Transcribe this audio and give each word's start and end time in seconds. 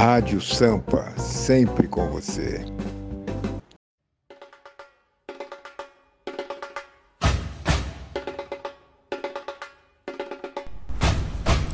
Rádio 0.00 0.40
Sampa, 0.40 1.12
sempre 1.18 1.88
com 1.88 2.08
você. 2.08 2.64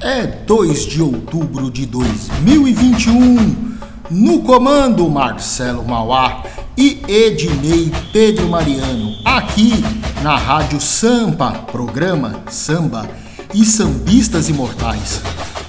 É 0.01 0.27
2 0.47 0.87
de 0.87 1.03
outubro 1.03 1.71
de 1.71 1.85
2021. 1.85 3.77
No 4.11 4.43
comando, 4.43 5.07
Marcelo 5.11 5.85
Mauá 5.85 6.45
e 6.79 7.03
Ednei 7.07 7.93
Pedro 8.11 8.49
Mariano, 8.49 9.19
aqui 9.23 9.75
na 10.23 10.39
Rádio 10.39 10.81
Sampa, 10.81 11.53
programa 11.71 12.43
Samba 12.49 13.07
e 13.53 13.67
Sambistas 13.67 14.49
Imortais 14.49 15.21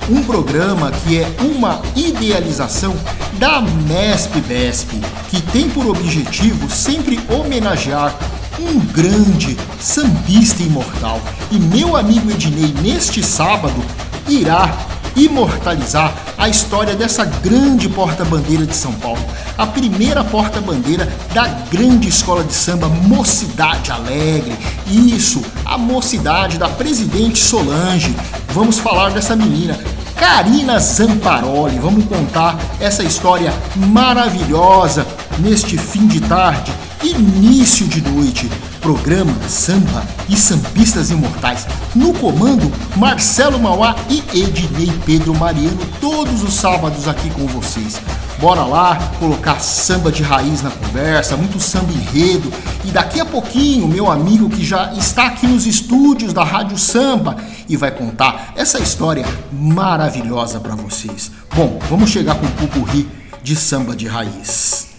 um 0.09 0.23
programa 0.23 0.91
que 0.91 1.19
é 1.19 1.35
uma 1.41 1.81
idealização 1.95 2.95
da 3.33 3.61
MESP-BESP, 3.61 5.01
que 5.29 5.41
tem 5.41 5.69
por 5.69 5.87
objetivo 5.87 6.69
sempre 6.69 7.19
homenagear 7.29 8.15
um 8.59 8.79
grande 8.79 9.57
sambista 9.79 10.63
imortal. 10.63 11.19
E 11.51 11.59
meu 11.59 11.95
amigo 11.95 12.31
Ednei, 12.31 12.73
neste 12.81 13.23
sábado, 13.23 13.83
irá 14.27 14.77
imortalizar 15.15 16.13
a 16.37 16.49
história 16.49 16.95
dessa 16.95 17.23
grande 17.23 17.87
porta-bandeira 17.87 18.65
de 18.65 18.75
São 18.75 18.91
Paulo, 18.93 19.23
a 19.57 19.65
primeira 19.65 20.23
porta-bandeira 20.23 21.07
da 21.33 21.47
grande 21.47 22.09
escola 22.09 22.43
de 22.43 22.53
samba 22.53 22.89
Mocidade 22.89 23.91
Alegre. 23.91 24.55
Isso, 24.87 25.41
a 25.63 25.77
mocidade 25.77 26.57
da 26.57 26.67
presidente 26.67 27.39
Solange. 27.39 28.13
Vamos 28.49 28.77
falar 28.77 29.11
dessa 29.11 29.35
menina, 29.35 29.77
Karina 30.15 30.79
Zamparoli. 30.79 31.79
Vamos 31.79 32.05
contar 32.05 32.57
essa 32.79 33.03
história 33.03 33.53
maravilhosa 33.75 35.05
neste 35.39 35.77
fim 35.77 36.07
de 36.07 36.21
tarde, 36.21 36.71
início 37.03 37.87
de 37.87 38.01
noite. 38.01 38.49
Programa 38.81 39.33
Samba 39.49 40.03
e 40.29 40.37
Sambistas 40.37 41.09
Imortais. 41.09 41.65
No 41.95 42.13
comando, 42.13 42.71
Marcelo 42.95 43.59
Mauá 43.59 43.95
e 44.07 44.19
Ednei 44.31 44.93
Pedro 45.05 45.33
Mariano, 45.33 45.79
todos 45.99 46.43
os 46.43 46.53
sábados 46.53 47.07
aqui 47.07 47.31
com 47.31 47.47
vocês. 47.47 47.99
Bora 48.45 48.63
lá 48.63 48.99
colocar 49.17 49.59
samba 49.59 50.11
de 50.11 50.21
raiz 50.21 50.61
na 50.61 50.69
conversa, 50.69 51.35
muito 51.35 51.59
samba 51.59 51.91
enredo. 51.91 52.53
E 52.83 52.91
daqui 52.91 53.19
a 53.19 53.25
pouquinho, 53.25 53.87
meu 53.87 54.11
amigo 54.11 54.47
que 54.51 54.63
já 54.63 54.93
está 54.93 55.25
aqui 55.25 55.47
nos 55.47 55.65
estúdios 55.65 56.31
da 56.31 56.43
Rádio 56.43 56.77
Samba 56.77 57.37
e 57.67 57.75
vai 57.75 57.89
contar 57.89 58.53
essa 58.55 58.77
história 58.77 59.25
maravilhosa 59.51 60.59
para 60.59 60.75
vocês. 60.75 61.31
Bom, 61.55 61.79
vamos 61.89 62.11
chegar 62.11 62.35
com 62.35 62.45
um 62.45 62.51
pupurri 62.51 63.09
de 63.41 63.55
samba 63.55 63.95
de 63.95 64.07
raiz. 64.07 64.94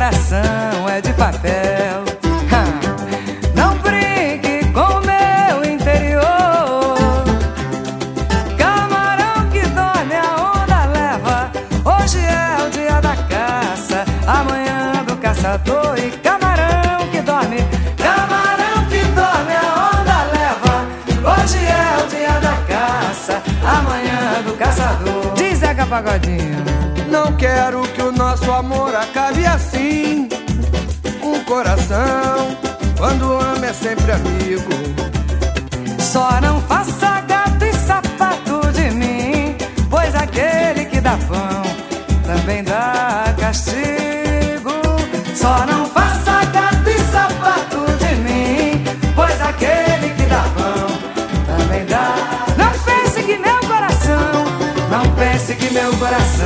Coração 0.00 0.88
é 0.88 0.98
de 1.02 1.12
papel. 1.12 2.04
Não 3.54 3.76
brinque 3.76 4.64
com 4.72 4.98
meu 5.00 5.70
interior. 5.70 6.96
Camarão 8.56 9.46
que 9.50 9.60
dorme, 9.60 10.14
a 10.14 10.54
onda 10.54 10.86
leva. 10.86 11.50
Hoje 11.84 12.18
é 12.18 12.66
o 12.66 12.70
dia 12.70 12.98
da 13.02 13.14
caça, 13.14 14.06
amanhã 14.26 15.04
do 15.06 15.16
caçador. 15.18 15.98
E 15.98 16.10
camarão 16.12 17.06
que 17.12 17.20
dorme, 17.20 17.58
camarão 17.98 18.82
que 18.88 19.04
dorme, 19.04 19.52
a 19.52 19.98
onda 19.98 20.22
leva. 20.32 20.86
Hoje 21.30 21.58
é 21.58 22.02
o 22.02 22.06
dia 22.08 22.40
da 22.40 22.56
caça, 22.66 23.42
amanhã 23.62 24.40
do 24.46 24.54
caçador. 24.54 25.34
Diz 25.34 25.58
Zeca 25.58 25.84
Pagodinho. 25.84 26.69
Sempre 33.80 34.12
amigo. 34.12 34.70
Só 35.98 36.40
não 36.40 36.60
faça 36.62 37.20
gato 37.22 37.64
e 37.64 37.72
sapato 37.72 38.60
de 38.72 38.90
mim, 38.90 39.56
pois 39.88 40.14
aquele 40.14 40.84
que 40.84 41.00
dá 41.00 41.16
pão 41.28 41.62
também 42.24 42.62
dá 42.62 43.34
castigo. 43.38 44.70
Só 45.34 45.64
não 45.66 45.86
faça 45.86 46.44
gato 46.52 46.90
e 46.90 46.98
sapato 47.10 47.86
de 47.98 48.14
mim, 48.16 48.84
pois 49.14 49.40
aquele 49.40 50.10
que 50.14 50.26
dá 50.26 50.44
pão 50.56 50.88
também 51.46 51.86
dá. 51.86 52.14
Não 52.58 52.72
pense 52.84 53.22
que 53.22 53.38
meu 53.38 53.60
coração, 53.60 54.44
não 54.90 55.14
pense 55.14 55.54
que 55.54 55.72
meu 55.72 55.90
coração 55.96 56.39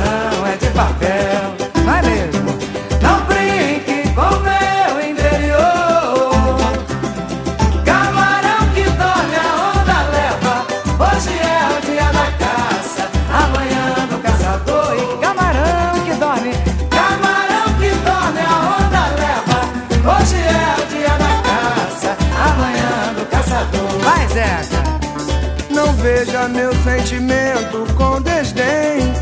meu 26.49 26.71
sentimento 26.83 27.91
com 27.95 28.21
desdém 28.21 29.13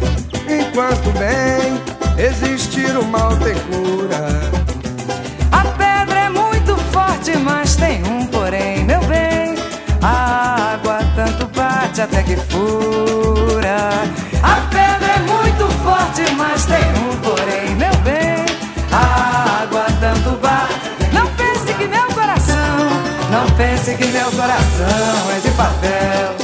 enquanto 0.50 1.10
bem 1.18 1.82
existir 2.18 2.98
o 2.98 3.06
mal 3.06 3.36
tem 3.38 3.56
cura. 3.56 4.42
A 5.52 5.64
pedra 5.78 6.20
é 6.20 6.30
muito 6.30 6.76
forte, 6.92 7.38
mas 7.38 7.76
tem 7.76 8.04
um 8.04 8.26
porém, 8.28 8.84
meu 8.84 9.00
bem. 9.06 9.56
A 10.02 10.74
água 10.74 11.00
tanto 11.16 11.48
bate 11.56 12.02
até 12.02 12.24
que 12.24 12.36
fura. 12.36 13.78
A 14.42 14.56
pedra 14.70 15.14
é 15.14 15.20
muito 15.20 15.68
forte, 15.84 16.30
mas 16.38 16.66
tem 16.66 16.78
um 16.78 17.18
porém, 17.22 17.76
meu 17.76 17.96
bem. 18.04 18.46
A 18.92 19.62
água 19.64 19.86
tanto 20.02 20.38
bate. 20.42 20.74
Não 21.14 21.28
pense 21.36 21.74
que 21.74 21.88
meu 21.88 22.08
coração, 22.08 22.78
não 23.32 23.50
pense 23.56 23.96
que 23.96 24.06
meu 24.08 24.30
coração 24.32 25.32
é 25.36 25.40
de 25.40 25.52
papel. 25.52 26.43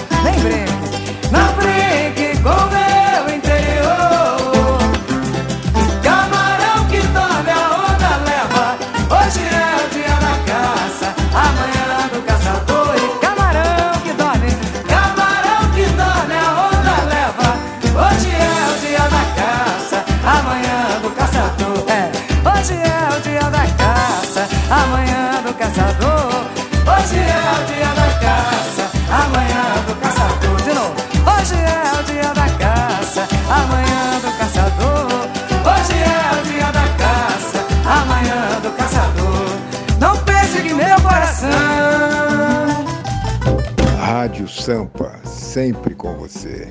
Sampa, 44.70 45.20
sempre 45.26 45.96
com 45.96 46.16
você. 46.16 46.68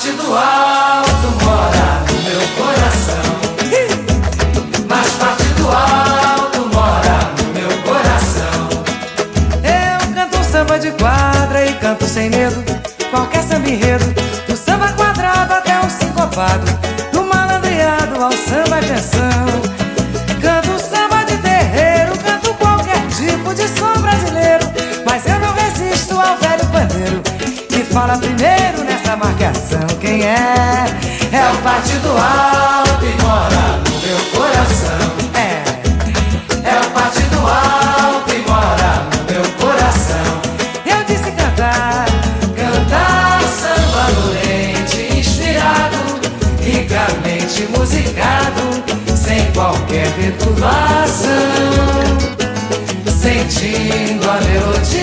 Parte 0.00 0.12
do 0.12 0.34
alto 0.34 1.44
mora 1.44 2.00
no 2.08 2.22
meu 2.22 2.40
coração. 2.56 3.20
Mas 4.88 5.08
parte 5.10 5.44
do 5.58 5.68
alto 5.68 6.60
mora 6.74 7.18
no 7.36 7.52
meu 7.52 7.68
coração. 7.82 8.70
Eu 9.62 10.14
canto 10.14 10.38
um 10.38 10.44
samba 10.44 10.78
de 10.78 10.90
quadra 10.92 11.66
e 11.66 11.74
canto 11.74 12.06
sem 12.06 12.30
medo. 12.30 12.64
Qualquer 13.10 13.42
samba 13.42 13.68
enredo, 13.68 14.06
do 14.48 14.56
samba 14.56 14.90
quadrado 14.94 15.52
até 15.52 15.78
o 15.80 15.90
sincopado, 15.90 16.64
É 31.70 31.72
o 31.72 31.76
partido 31.76 32.10
alto 32.10 33.06
e 33.06 33.22
mora 33.22 33.78
no 33.88 33.94
meu 34.00 34.18
coração. 34.34 35.04
É, 35.34 35.62
é 36.68 36.80
o 36.80 36.90
partido 36.90 37.38
alto 37.46 38.34
e 38.34 38.38
mora 38.50 39.06
no 39.14 39.20
meu 39.32 39.44
coração. 39.52 40.28
Eu 40.84 41.04
disse 41.04 41.30
cantar, 41.30 42.06
cantar 42.56 43.40
samba 43.44 44.04
dolente, 44.14 45.16
inspirado, 45.16 45.98
ricamente 46.60 47.68
musicado, 47.78 48.62
sem 49.16 49.40
qualquer 49.52 50.10
perturbação. 50.14 51.30
Sentindo 53.06 54.28
a 54.28 54.40
melodia, 54.40 54.99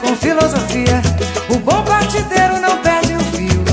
com 0.00 0.16
filosofia. 0.16 1.02
O 1.48 1.58
bom 1.58 1.82
partideiro 1.82 2.58
não 2.60 2.78
perde 2.78 3.14
o 3.14 3.20
fio 3.20 3.64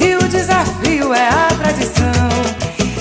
e 0.00 0.16
o 0.16 0.28
desafio 0.28 1.12
é 1.12 1.28
a 1.28 1.48
tradição. 1.58 2.28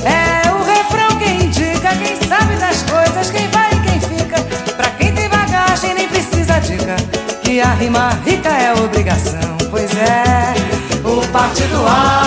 É 0.03 0.51
o 0.51 0.63
refrão 0.63 1.17
quem 1.17 1.45
indica 1.45 1.89
quem 1.95 2.15
sabe 2.27 2.55
das 2.55 2.83
coisas, 2.83 3.31
quem 3.31 3.47
vai 3.49 3.71
e 3.71 3.79
quem 3.81 3.99
fica. 3.99 4.41
Pra 4.75 4.89
quem 4.91 5.13
tem 5.13 5.29
bagagem 5.29 5.93
nem 5.93 6.07
precisa 6.07 6.59
dica. 6.59 6.95
Que 7.41 7.61
a 7.61 7.73
rima 7.73 8.09
rica 8.25 8.49
é 8.49 8.73
obrigação, 8.73 9.57
pois 9.69 9.91
é. 9.95 10.53
O 11.03 11.25
partido 11.27 11.77
alto 11.87 12.22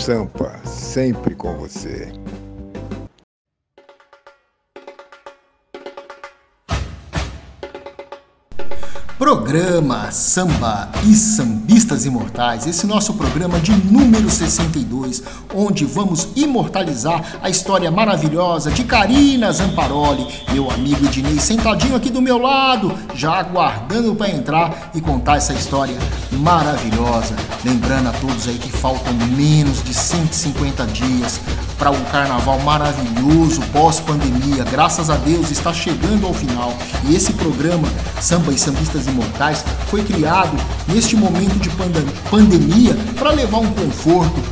Sampa, 0.00 0.58
sempre 0.64 1.34
com 1.34 1.58
você. 1.58 2.10
Programa 9.18 10.10
Samba 10.10 10.88
e 11.04 11.14
Sambistas 11.14 12.06
Imortais, 12.06 12.66
esse 12.66 12.86
nosso 12.86 13.12
programa 13.12 13.60
de 13.60 13.72
número 13.72 14.30
62, 14.30 15.22
onde 15.54 15.84
vamos 15.84 16.28
imortalizar 16.34 17.38
a 17.42 17.50
história 17.50 17.90
maravilhosa 17.90 18.70
de 18.70 18.84
Karina 18.84 19.52
Zamparoli, 19.52 20.26
meu 20.50 20.70
amigo 20.70 21.04
Ednei, 21.04 21.38
sentadinho 21.38 21.94
aqui 21.94 22.08
do 22.08 22.22
meu 22.22 22.38
lado, 22.38 22.98
já 23.14 23.34
aguardando 23.34 24.14
para 24.14 24.30
entrar 24.30 24.90
e 24.94 25.00
contar 25.02 25.36
essa 25.36 25.52
história 25.52 25.98
maravilhosa. 26.32 27.36
Lembrando 27.64 28.08
a 28.08 28.12
todos 28.12 28.48
aí 28.48 28.56
que 28.56 28.70
faltam 28.70 29.12
menos 29.36 29.82
de 29.82 29.92
150 29.92 30.86
dias 30.86 31.40
para 31.78 31.90
um 31.90 32.04
carnaval 32.04 32.58
maravilhoso 32.60 33.60
pós-pandemia. 33.72 34.64
Graças 34.64 35.10
a 35.10 35.16
Deus 35.16 35.50
está 35.50 35.72
chegando 35.72 36.26
ao 36.26 36.32
final. 36.32 36.72
E 37.04 37.14
esse 37.14 37.34
programa 37.34 37.86
Samba 38.18 38.52
e 38.52 38.58
Sambistas 38.58 39.06
Imortais 39.06 39.62
foi 39.88 40.02
criado 40.02 40.56
neste 40.88 41.16
momento 41.16 41.58
de 41.58 41.68
pandemia 42.30 42.96
para 43.18 43.30
levar 43.30 43.58
um 43.58 43.72
conforto 43.72 44.42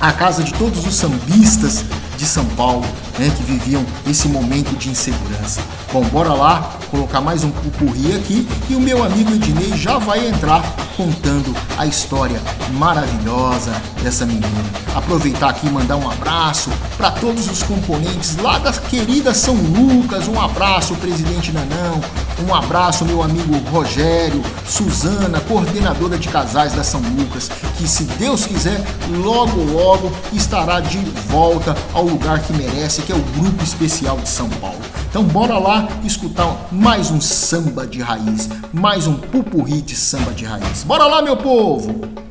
à 0.00 0.10
casa 0.12 0.42
de 0.42 0.54
todos 0.54 0.86
os 0.86 0.94
sambistas 0.94 1.84
de 2.16 2.24
São 2.24 2.44
Paulo, 2.44 2.86
né, 3.18 3.30
que 3.36 3.42
viviam 3.42 3.84
esse 4.08 4.28
momento 4.28 4.76
de 4.76 4.88
insegurança. 4.88 5.60
Bom, 5.92 6.02
bora 6.04 6.32
lá 6.32 6.77
colocar 6.90 7.20
mais 7.20 7.44
um 7.44 7.50
pupurri 7.50 8.14
aqui 8.14 8.48
e 8.68 8.74
o 8.74 8.80
meu 8.80 9.04
amigo 9.04 9.34
Ednei 9.34 9.76
já 9.76 9.98
vai 9.98 10.26
entrar 10.26 10.62
contando 10.96 11.54
a 11.76 11.86
história 11.86 12.40
maravilhosa 12.72 13.70
dessa 14.02 14.26
menina. 14.26 14.48
Aproveitar 14.94 15.50
aqui 15.50 15.68
e 15.68 15.70
mandar 15.70 15.96
um 15.96 16.10
abraço 16.10 16.70
para 16.96 17.10
todos 17.12 17.48
os 17.48 17.62
componentes 17.62 18.36
lá 18.36 18.58
da 18.58 18.72
querida 18.72 19.32
São 19.32 19.54
Lucas. 19.54 20.26
Um 20.26 20.40
abraço, 20.40 20.94
presidente 20.96 21.52
Nanão. 21.52 22.00
Um 22.48 22.54
abraço, 22.54 23.04
meu 23.04 23.22
amigo 23.22 23.56
Rogério, 23.70 24.42
Suzana, 24.66 25.40
coordenadora 25.40 26.18
de 26.18 26.28
casais 26.28 26.72
da 26.72 26.82
São 26.82 27.00
Lucas, 27.00 27.48
que 27.76 27.86
se 27.86 28.04
Deus 28.04 28.46
quiser, 28.46 28.80
logo 29.22 29.62
logo 29.72 30.12
estará 30.32 30.80
de 30.80 30.98
volta 31.28 31.76
ao 31.92 32.04
lugar 32.04 32.40
que 32.40 32.52
merece, 32.52 33.02
que 33.02 33.12
é 33.12 33.16
o 33.16 33.22
Grupo 33.36 33.62
Especial 33.62 34.16
de 34.18 34.28
São 34.28 34.48
Paulo. 34.48 34.78
Então 35.08 35.24
bora 35.24 35.58
lá 35.58 35.88
escutar 36.04 36.68
mais 36.70 37.10
um 37.10 37.18
samba 37.18 37.86
de 37.86 38.02
raiz, 38.02 38.48
mais 38.74 39.06
um 39.06 39.14
pupurri 39.14 39.80
de 39.80 39.96
samba 39.96 40.32
de 40.32 40.44
raiz. 40.44 40.84
Bora 40.84 41.06
lá, 41.06 41.22
meu 41.22 41.36
povo! 41.36 42.27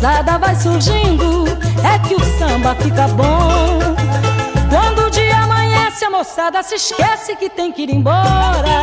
moçada 0.00 0.38
vai 0.38 0.54
surgindo, 0.54 1.44
é 1.84 1.98
que 1.98 2.14
o 2.14 2.38
samba 2.38 2.74
fica 2.76 3.06
bom. 3.08 3.78
Quando 4.70 5.06
o 5.06 5.10
dia 5.10 5.42
amanhece, 5.42 6.06
a 6.06 6.10
moçada 6.10 6.62
se 6.62 6.76
esquece 6.76 7.36
que 7.36 7.50
tem 7.50 7.70
que 7.70 7.82
ir 7.82 7.90
embora. 7.90 8.82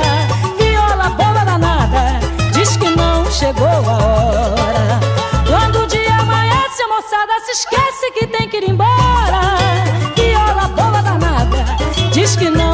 Viola 0.60 1.10
boba 1.10 1.44
danada, 1.44 2.20
diz 2.54 2.78
que 2.78 2.92
não 2.92 3.26
chegou 3.32 3.66
a 3.66 3.98
hora. 3.98 5.00
Quando 5.48 5.86
o 5.86 5.88
dia 5.88 6.18
amanhece, 6.20 6.84
a 6.84 6.88
moçada 6.88 7.34
se 7.46 7.52
esquece 7.52 8.12
que 8.12 8.28
tem 8.28 8.48
que 8.48 8.58
ir 8.58 8.70
embora. 8.70 9.58
Viola 10.16 10.68
boba 10.68 11.02
danada, 11.02 11.66
diz 12.12 12.36
que 12.36 12.48
não 12.48 12.67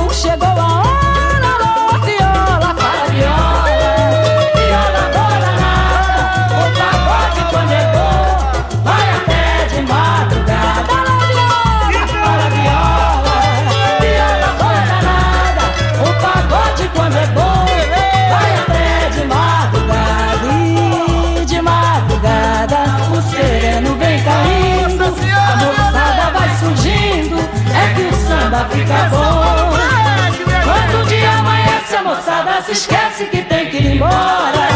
esquece 32.74 33.30
que 33.30 33.44
tem 33.44 33.70
que 33.70 33.78
ir 33.78 33.86
embora. 33.94 34.73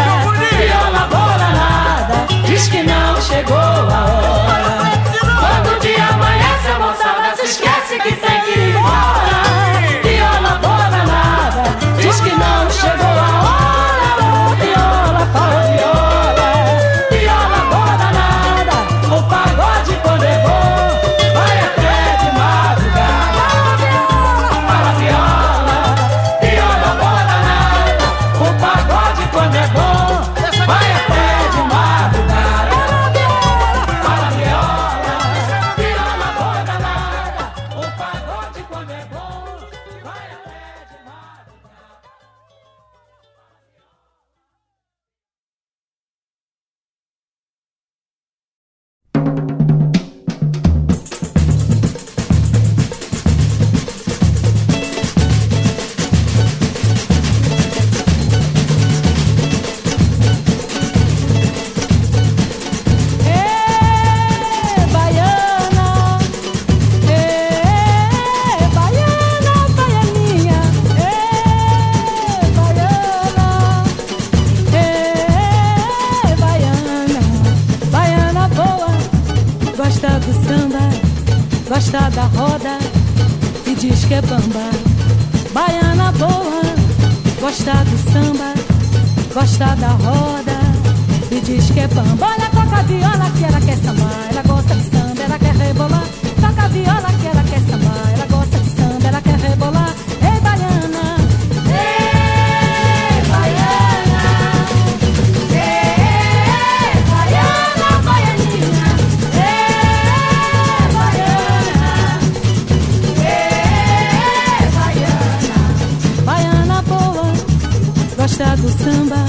samba, 118.87 119.25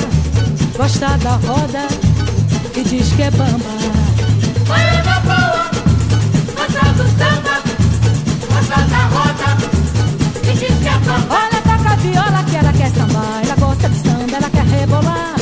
gosta 0.77 1.17
da 1.19 1.33
roda 1.47 1.88
e 2.77 2.83
diz 2.85 3.12
que 3.12 3.23
é 3.23 3.31
bamba. 3.33 3.75
Olha 4.71 5.03
na 5.03 5.19
boa, 5.21 5.65
gosta 6.57 6.93
do 6.99 7.05
samba, 7.19 7.57
gosta 8.53 8.81
da 8.93 9.03
roda 9.15 9.50
e 10.45 10.53
diz 10.53 10.79
que 10.79 10.88
é 10.88 10.99
bamba. 11.07 11.35
Olha 11.41 11.61
pra 11.62 11.97
viola 11.97 12.45
que 12.45 12.57
ela 12.57 12.73
quer 12.73 12.91
samba, 12.91 13.25
ela 13.43 13.57
gosta 13.57 13.88
de 13.88 13.99
samba, 13.99 14.37
ela 14.37 14.50
quer 14.50 14.67
rebolar. 14.67 15.38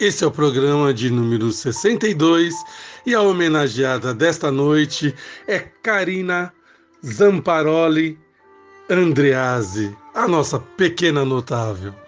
Esse 0.00 0.24
é 0.24 0.26
o 0.26 0.30
programa 0.30 0.92
de 0.92 1.10
número 1.10 1.52
62 1.52 2.54
e 3.06 3.14
a 3.14 3.22
homenageada 3.22 4.12
desta 4.12 4.50
noite 4.50 5.14
é 5.46 5.58
Karina 5.60 6.52
Zamparoli 7.04 8.18
Andreazzi, 8.90 9.96
a 10.14 10.26
nossa 10.28 10.58
pequena 10.58 11.24
notável. 11.24 12.01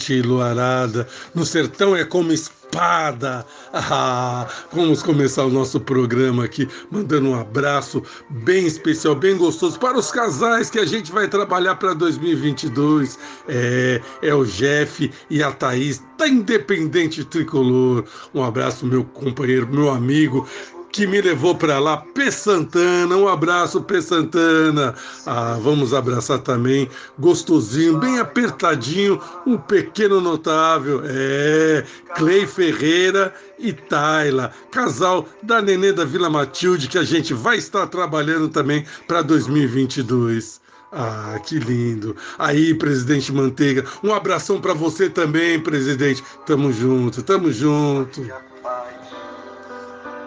Noite 0.00 0.14
enluarada, 0.14 1.06
no 1.34 1.44
sertão 1.44 1.94
é 1.94 2.04
como 2.04 2.32
espada. 2.32 3.44
Ah, 3.72 4.48
vamos 4.72 5.02
começar 5.02 5.44
o 5.44 5.50
nosso 5.50 5.78
programa 5.80 6.44
aqui, 6.44 6.66
mandando 6.90 7.30
um 7.30 7.38
abraço 7.38 8.02
bem 8.30 8.66
especial, 8.66 9.14
bem 9.14 9.36
gostoso 9.36 9.78
para 9.78 9.98
os 9.98 10.10
casais 10.10 10.70
que 10.70 10.78
a 10.78 10.86
gente 10.86 11.12
vai 11.12 11.28
trabalhar 11.28 11.76
para 11.76 11.92
2022. 11.92 13.18
É, 13.48 14.00
é 14.22 14.34
o 14.34 14.44
Jeff 14.44 15.10
e 15.28 15.42
a 15.42 15.52
Thaís, 15.52 16.02
da 16.16 16.26
Independente 16.26 17.24
Tricolor. 17.24 18.04
Um 18.32 18.42
abraço, 18.42 18.86
meu 18.86 19.04
companheiro, 19.04 19.68
meu 19.68 19.90
amigo 19.90 20.48
que 20.92 21.06
me 21.06 21.20
levou 21.20 21.54
para 21.54 21.78
lá, 21.78 21.98
P. 21.98 22.30
Santana. 22.30 23.16
Um 23.16 23.28
abraço, 23.28 23.80
P. 23.82 24.00
Santana. 24.02 24.94
Ah, 25.26 25.58
vamos 25.60 25.94
abraçar 25.94 26.38
também, 26.38 26.88
gostosinho, 27.18 27.98
bem 27.98 28.18
apertadinho, 28.18 29.20
um 29.46 29.56
pequeno 29.56 30.20
notável. 30.20 31.02
É, 31.04 31.84
Clay 32.16 32.46
Ferreira 32.46 33.34
e 33.58 33.72
Tayla, 33.72 34.52
casal 34.70 35.28
da 35.42 35.60
Nenê 35.62 35.92
da 35.92 36.04
Vila 36.04 36.30
Matilde, 36.30 36.88
que 36.88 36.98
a 36.98 37.04
gente 37.04 37.34
vai 37.34 37.58
estar 37.58 37.86
trabalhando 37.86 38.48
também 38.48 38.84
para 39.06 39.22
2022. 39.22 40.60
Ah, 40.92 41.38
que 41.46 41.58
lindo. 41.58 42.16
Aí, 42.36 42.74
presidente 42.74 43.32
Manteiga, 43.32 43.84
um 44.02 44.12
abração 44.12 44.60
para 44.60 44.74
você 44.74 45.08
também, 45.08 45.60
presidente. 45.60 46.22
Tamo 46.44 46.72
junto, 46.72 47.22
tamo 47.22 47.52
junto. 47.52 48.26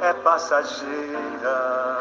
É 0.03 0.11
passageira. 0.15 1.97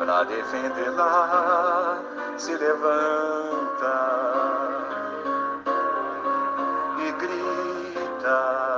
Pra 0.00 0.24
defendê-la 0.24 2.02
se 2.36 2.56
levanta 2.56 3.94
e 6.98 7.12
grita. 7.12 8.69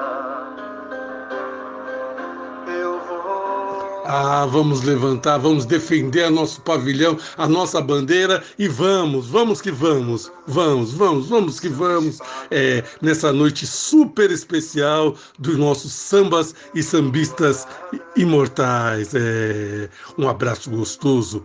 Ah, 4.15 4.45
vamos 4.45 4.83
levantar, 4.83 5.39
vamos 5.39 5.65
defender 5.65 6.31
nosso 6.31 6.61
pavilhão, 6.61 7.17
a 7.39 7.49
nossa 7.49 7.81
bandeira 7.81 8.45
e 8.59 8.69
vamos, 8.69 9.27
vamos 9.29 9.63
que 9.63 9.71
vamos, 9.71 10.31
vamos, 10.47 10.93
vamos, 10.93 11.31
vamos 11.31 11.59
que 11.59 11.71
vamos. 11.71 12.19
É, 12.51 12.85
nessa 13.01 13.33
noite 13.33 13.67
super 13.67 14.31
especial 14.31 15.17
dos 15.39 15.57
nossos 15.57 15.95
sambas 15.95 16.55
e 16.75 16.83
sambistas 16.83 17.67
imortais. 18.15 19.15
É, 19.15 19.89
um 20.19 20.29
abraço 20.29 20.69
gostoso 20.69 21.43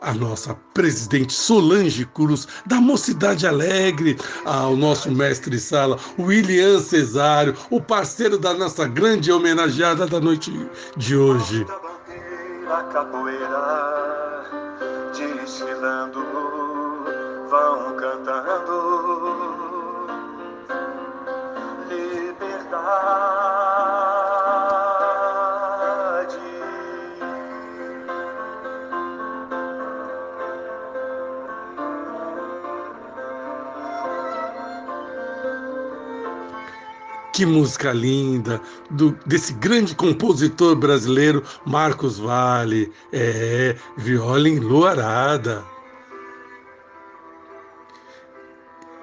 a 0.00 0.12
nossa 0.12 0.54
presidente 0.74 1.32
Solange 1.32 2.04
Cruz, 2.06 2.48
da 2.66 2.80
Mocidade 2.80 3.46
Alegre, 3.46 4.16
ao 4.44 4.74
nosso 4.74 5.10
mestre 5.12 5.60
sala, 5.60 5.98
William 6.18 6.80
Cesário, 6.80 7.54
o 7.70 7.80
parceiro 7.80 8.38
da 8.38 8.54
nossa 8.54 8.88
grande 8.88 9.30
homenageada 9.30 10.06
da 10.06 10.18
noite 10.18 10.50
de 10.96 11.16
hoje. 11.16 11.66
Da 12.70 12.84
capoeira 12.84 14.44
desfilando 15.12 16.24
vão 17.48 17.96
cantando. 17.96 18.76
Liberdade 21.88 23.59
Que 37.40 37.46
música 37.46 37.90
linda 37.90 38.60
do, 38.90 39.16
desse 39.24 39.54
grande 39.54 39.94
compositor 39.94 40.76
brasileiro 40.76 41.42
Marcos 41.64 42.18
Vale, 42.18 42.92
é 43.14 43.74
viola 43.96 44.46
enluarada. 44.46 45.64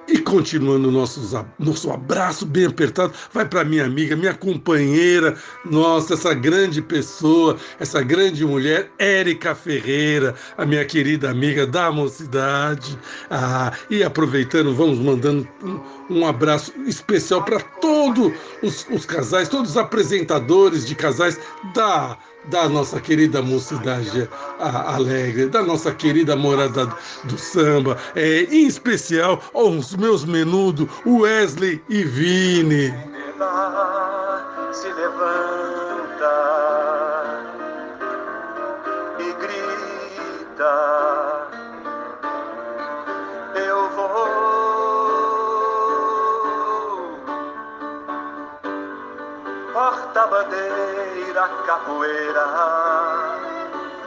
E 0.08 0.16
continuando 0.16 0.90
nossos, 0.90 1.34
nosso 1.58 1.90
abraço 1.90 2.46
bem 2.46 2.64
apertado, 2.64 3.12
vai 3.30 3.44
para 3.44 3.62
minha 3.62 3.84
amiga, 3.84 4.16
minha 4.16 4.32
companheira, 4.32 5.36
nossa, 5.66 6.14
essa 6.14 6.32
grande 6.32 6.80
pessoa, 6.80 7.58
essa 7.78 8.00
grande 8.02 8.42
mulher, 8.42 8.90
Érica 8.98 9.54
Ferreira, 9.54 10.34
a 10.56 10.64
minha 10.64 10.82
querida 10.86 11.30
amiga 11.30 11.66
da 11.66 11.92
mocidade. 11.92 12.98
Ah, 13.30 13.70
e 13.90 14.02
aproveitando, 14.02 14.74
vamos 14.74 14.98
mandando 14.98 15.46
um, 15.62 16.20
um 16.20 16.26
abraço 16.26 16.72
especial 16.86 17.44
para 17.44 17.60
todos 17.60 18.32
os, 18.62 18.86
os 18.90 19.04
casais, 19.04 19.46
todos 19.46 19.72
os 19.72 19.76
apresentadores 19.76 20.86
de 20.86 20.94
casais 20.94 21.38
da 21.74 22.16
da 22.46 22.68
nossa 22.68 23.00
querida 23.00 23.42
mocidade 23.42 24.28
alegre, 24.58 25.46
da 25.48 25.62
nossa 25.62 25.92
querida 25.92 26.36
morada 26.36 26.86
do 27.24 27.38
samba, 27.38 27.96
é, 28.14 28.44
em 28.44 28.66
especial 28.66 29.42
aos 29.54 29.94
meus 29.96 30.24
menudos, 30.24 30.88
Wesley 31.06 31.82
e 31.88 32.02
Vini. 32.02 32.92
Porta-bandeira, 51.38 51.66
capoeira, 51.66 52.44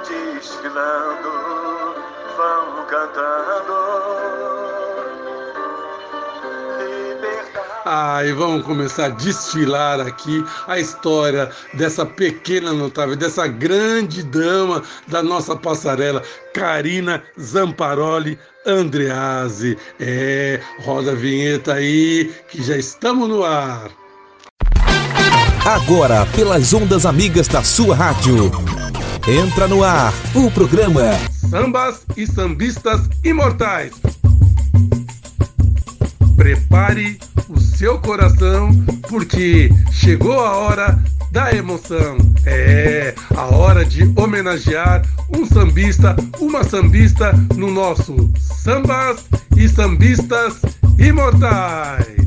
desfilando, 0.05 1.29
vão 2.35 2.85
cantando. 2.87 3.73
Liberdade. 6.77 7.67
Ah, 7.85 8.25
e 8.25 8.33
vamos 8.33 8.65
começar 8.65 9.05
a 9.05 9.09
desfilar 9.09 10.01
aqui 10.01 10.43
a 10.67 10.77
história 10.77 11.49
dessa 11.75 12.05
pequena 12.05 12.73
notável, 12.73 13.15
dessa 13.15 13.47
grande 13.47 14.23
dama 14.23 14.83
da 15.07 15.23
nossa 15.23 15.55
passarela, 15.55 16.21
Karina 16.53 17.23
Zamparoli 17.39 18.37
Andreazzi. 18.65 19.77
É, 20.01 20.59
roda 20.81 21.13
a 21.13 21.15
vinheta 21.15 21.75
aí, 21.75 22.25
que 22.49 22.61
já 22.61 22.75
estamos 22.75 23.29
no 23.29 23.45
ar. 23.45 24.00
Agora, 25.65 26.25
pelas 26.25 26.73
ondas 26.73 27.05
amigas 27.05 27.47
da 27.47 27.63
sua 27.63 27.95
rádio. 27.95 28.51
Entra 29.27 29.67
no 29.67 29.83
ar 29.83 30.11
o 30.33 30.49
programa 30.49 31.01
Sambas 31.51 32.01
e 32.17 32.25
sambistas 32.25 33.01
imortais. 33.23 33.91
Prepare 36.35 37.19
o 37.47 37.59
seu 37.59 37.99
coração, 37.99 38.71
porque 39.07 39.69
chegou 39.91 40.39
a 40.39 40.57
hora 40.57 40.99
da 41.31 41.53
emoção. 41.53 42.17
É 42.43 43.13
a 43.37 43.55
hora 43.55 43.85
de 43.85 44.11
homenagear 44.15 45.03
um 45.29 45.45
sambista, 45.45 46.15
uma 46.39 46.63
sambista 46.63 47.33
no 47.55 47.69
nosso 47.69 48.31
Sambas 48.39 49.25
e 49.55 49.69
Sambistas 49.69 50.55
Imortais. 50.97 52.21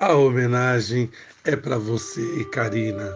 A 0.00 0.14
homenagem 0.14 1.10
é 1.44 1.54
para 1.54 1.76
você, 1.76 2.42
Karina. 2.52 3.14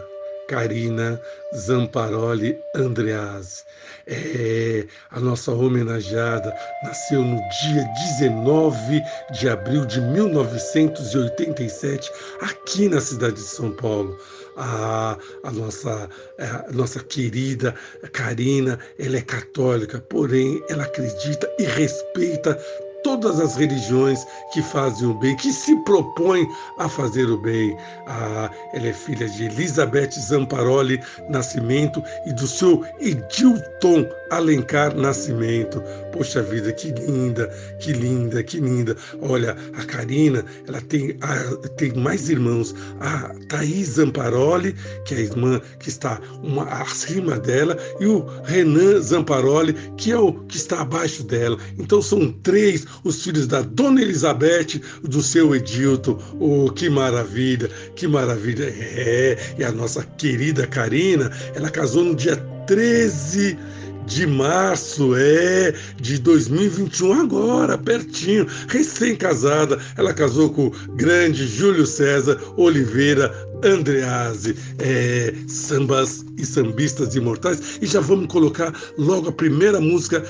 Karina 0.49 1.18
Zamparoli 1.57 2.55
Andreazzi. 2.77 3.64
É, 4.07 4.87
a 5.11 5.18
nossa 5.18 5.51
homenageada 5.51 6.55
nasceu 6.83 7.23
no 7.23 7.40
dia 7.62 7.83
19 8.18 9.03
de 9.33 9.49
abril 9.49 9.87
de 9.87 9.99
1987, 9.99 12.12
aqui 12.42 12.90
na 12.90 13.01
cidade 13.01 13.37
de 13.37 13.40
São 13.40 13.73
Paulo. 13.73 14.14
A, 14.59 15.16
a, 15.42 15.51
nossa, 15.51 16.11
a 16.38 16.70
nossa 16.70 17.03
querida 17.03 17.75
Karina, 18.12 18.79
ela 18.99 19.16
é 19.16 19.23
católica, 19.23 20.05
porém 20.11 20.62
ela 20.68 20.85
acredita 20.85 21.51
e 21.59 21.64
respeita 21.64 22.62
todas 23.05 23.38
as 23.38 23.55
religiões 23.55 24.27
que 24.53 24.61
fazem 24.62 25.07
o 25.07 25.14
bem, 25.14 25.37
que 25.37 25.53
se 25.53 25.77
propõem 25.85 26.49
a 26.79 26.88
fazer 26.88 27.31
o 27.31 27.37
bem. 27.37 27.77
Ah, 28.09 28.51
ela 28.73 28.88
é 28.88 28.93
filha 28.93 29.29
de 29.29 29.45
Elizabeth 29.45 30.11
Zamparoli 30.19 31.01
Nascimento 31.29 32.03
e 32.27 32.33
do 32.33 32.49
seu 32.49 32.83
Edilton 32.99 34.09
Alencar 34.31 34.97
Nascimento. 34.97 35.83
Poxa 36.12 36.43
vida, 36.43 36.73
que 36.73 36.90
linda, 36.93 37.47
que 37.79 37.93
linda, 37.93 38.43
que 38.43 38.59
linda. 38.59 38.97
Olha, 39.21 39.55
a 39.75 39.85
Karina, 39.85 40.45
ela 40.67 40.81
tem, 40.81 41.17
a, 41.21 41.69
tem 41.77 41.93
mais 41.93 42.31
irmãos. 42.31 42.75
A 43.01 43.35
Thaís 43.49 43.88
Zamparoli, 43.88 44.75
que 45.05 45.14
é 45.14 45.19
a 45.19 45.21
irmã 45.21 45.61
que 45.79 45.90
está 45.90 46.19
uma, 46.43 46.64
acima 46.64 47.38
dela, 47.38 47.77
e 48.01 48.07
o 48.07 48.25
Renan 48.45 49.01
Zamparoli, 49.01 49.75
que 49.99 50.11
é 50.11 50.19
o 50.19 50.33
que 50.33 50.57
está 50.57 50.81
abaixo 50.81 51.23
dela. 51.23 51.59
Então 51.79 52.01
são 52.01 52.33
três 52.43 52.87
os 53.02 53.22
filhos 53.22 53.46
da 53.46 53.62
Dona 53.62 54.02
Elizabeth, 54.02 54.80
do 55.02 55.22
seu 55.22 55.54
Edilton. 55.54 56.20
Oh, 56.38 56.70
que 56.70 56.88
maravilha, 56.88 57.68
que 57.96 58.07
maravilha. 58.07 58.64
É, 58.64 59.54
e 59.59 59.64
a 59.64 59.72
nossa 59.72 60.04
querida 60.04 60.66
Karina, 60.66 61.30
ela 61.54 61.70
casou 61.70 62.04
no 62.04 62.14
dia 62.14 62.37
13 62.66 63.59
de 64.07 64.27
março, 64.27 65.14
é, 65.17 65.75
de 66.01 66.19
2021, 66.19 67.23
agora, 67.23 67.79
pertinho, 67.79 68.47
recém-casada. 68.69 69.79
Ela 69.97 70.12
casou 70.12 70.51
com 70.51 70.67
o 70.67 70.71
grande 70.97 71.47
Júlio 71.47 71.87
César 71.87 72.40
Oliveira 72.57 73.33
Andreazzi, 73.62 74.57
é, 74.79 75.35
sambas 75.49 76.25
e 76.37 76.45
sambistas 76.45 77.14
imortais. 77.14 77.79
E 77.81 77.87
já 77.87 78.01
vamos 78.01 78.27
colocar 78.27 78.73
logo 78.99 79.29
a 79.29 79.33
primeira 79.33 79.81
música, 79.81 80.23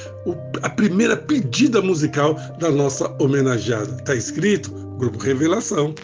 a 0.62 0.70
primeira 0.70 1.16
pedida 1.16 1.82
musical 1.82 2.34
da 2.58 2.70
nossa 2.70 3.08
homenageada. 3.20 3.96
Está 3.98 4.14
escrito? 4.14 4.70
Grupo 4.98 5.18
Revelação. 5.18 5.94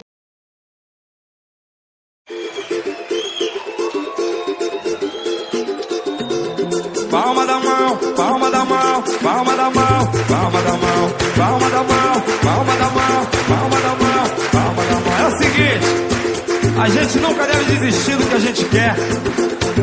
Palma 9.41 9.55
da 9.55 9.69
mão, 9.71 10.11
palma 10.29 10.61
da 10.61 10.71
mão, 10.71 11.11
palma 11.35 11.69
da 11.69 11.83
mão, 11.83 12.23
palma 12.43 12.75
da 12.75 12.89
mão, 12.91 13.27
palma 13.47 13.81
da 13.81 13.95
mão, 13.95 14.29
palma 14.51 14.83
da 14.85 14.95
mão. 14.99 15.19
É 15.19 15.27
o 15.27 15.37
seguinte, 15.37 16.79
a 16.79 16.89
gente 16.89 17.19
nunca 17.19 17.47
deve 17.47 17.63
desistir 17.63 18.17
do 18.17 18.25
que 18.27 18.35
a 18.35 18.39
gente 18.39 18.65
quer. 18.65 18.95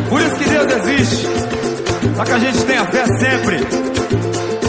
Por 0.09 0.21
isso 0.21 0.37
que 0.37 0.49
Deus 0.49 0.73
existe. 0.73 1.27
Só 2.17 2.25
que 2.25 2.33
a 2.33 2.39
gente 2.39 2.65
tenha 2.67 2.85
fé 2.85 3.05
sempre. 3.19 3.61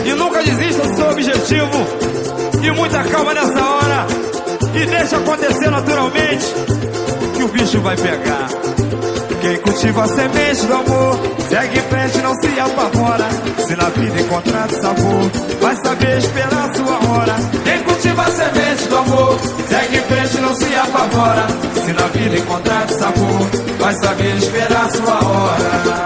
E 0.05 0.13
nunca 0.13 0.41
desista 0.41 0.87
do 0.87 0.95
seu 0.95 1.09
objetivo. 1.11 1.87
E 2.63 2.71
muita 2.71 3.03
calma 3.03 3.33
nessa 3.35 3.63
hora. 3.63 4.07
E 4.73 4.85
deixa 4.87 5.17
acontecer 5.17 5.69
naturalmente. 5.69 6.45
Que 7.39 7.45
o 7.45 7.47
bicho 7.47 7.79
vai 7.79 7.95
pegar. 7.95 8.49
Quem 9.39 9.55
cultiva 9.59 10.03
a 10.03 10.07
semente 10.09 10.65
do 10.65 10.73
amor 10.73 11.19
Segue 11.47 11.79
em 11.79 11.81
frente, 11.83 12.17
não 12.17 12.33
se 12.35 12.59
apavora. 12.59 13.29
Se 13.65 13.75
na 13.77 13.89
vida 13.91 14.19
encontrar 14.19 14.69
sabor 14.69 15.31
Vai 15.61 15.75
saber 15.77 16.17
esperar 16.17 16.75
sua 16.75 17.09
hora. 17.09 17.35
Quem 17.63 17.83
cultiva 17.83 18.23
a 18.23 18.31
semente 18.31 18.87
do 18.89 18.97
amor 18.97 19.39
Segue 19.69 19.97
em 19.97 20.01
frente, 20.01 20.41
não 20.41 20.53
se 20.53 20.75
apavora. 20.75 21.47
Se 21.85 21.93
na 21.93 22.07
vida 22.07 22.35
encontrar 22.35 22.89
sabor 22.89 23.49
Vai 23.79 23.93
saber 23.93 24.35
esperar 24.35 24.91
sua 24.91 25.25
hora. 25.25 26.05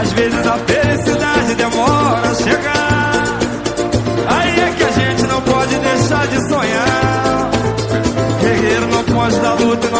Às 0.00 0.12
vezes 0.12 0.44
a 0.44 0.58
felicidade 0.58 1.54
demora 1.54 2.30
a 2.30 2.34
chegar 2.34 3.13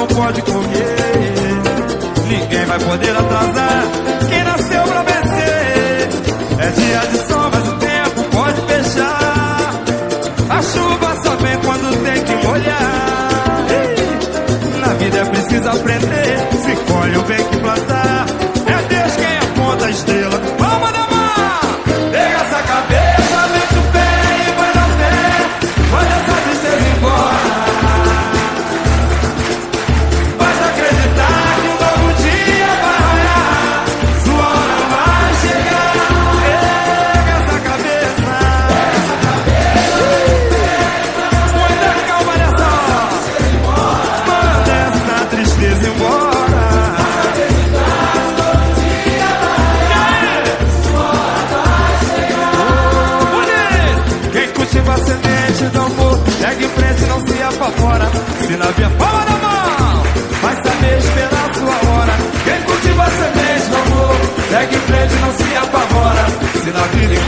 não 0.05 0.17
pode 0.17 0.43
comer. 0.43 0.97
Ninguém 2.29 2.65
vai 2.67 2.79
poder 2.79 3.17
atrasar 3.17 3.94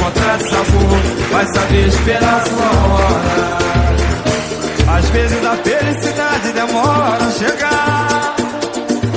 encontrar 0.06 0.40
sabor, 0.40 1.00
vai 1.32 1.46
saber 1.46 1.88
esperar 1.88 2.46
sua 2.46 2.70
hora. 2.86 3.56
Às 4.98 5.10
vezes 5.10 5.44
a 5.44 5.56
felicidade 5.56 6.52
demora 6.52 7.24
a 7.24 7.30
chegar. 7.32 8.36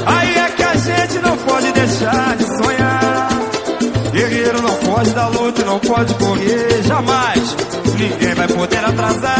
Aí 0.05 0.35
é 0.35 0.49
que 0.49 0.63
a 0.63 0.75
gente 0.75 1.19
não 1.19 1.37
pode 1.37 1.71
deixar 1.71 2.35
de 2.37 2.43
sonhar. 2.63 3.29
Guerreiro 4.11 4.61
não 4.61 4.75
pode 4.75 5.11
dar 5.11 5.27
luta 5.27 5.63
não 5.65 5.79
pode 5.79 6.13
correr 6.15 6.83
jamais. 6.83 7.55
Ninguém 7.97 8.33
vai 8.33 8.47
poder 8.47 8.83
atrasar 8.85 9.38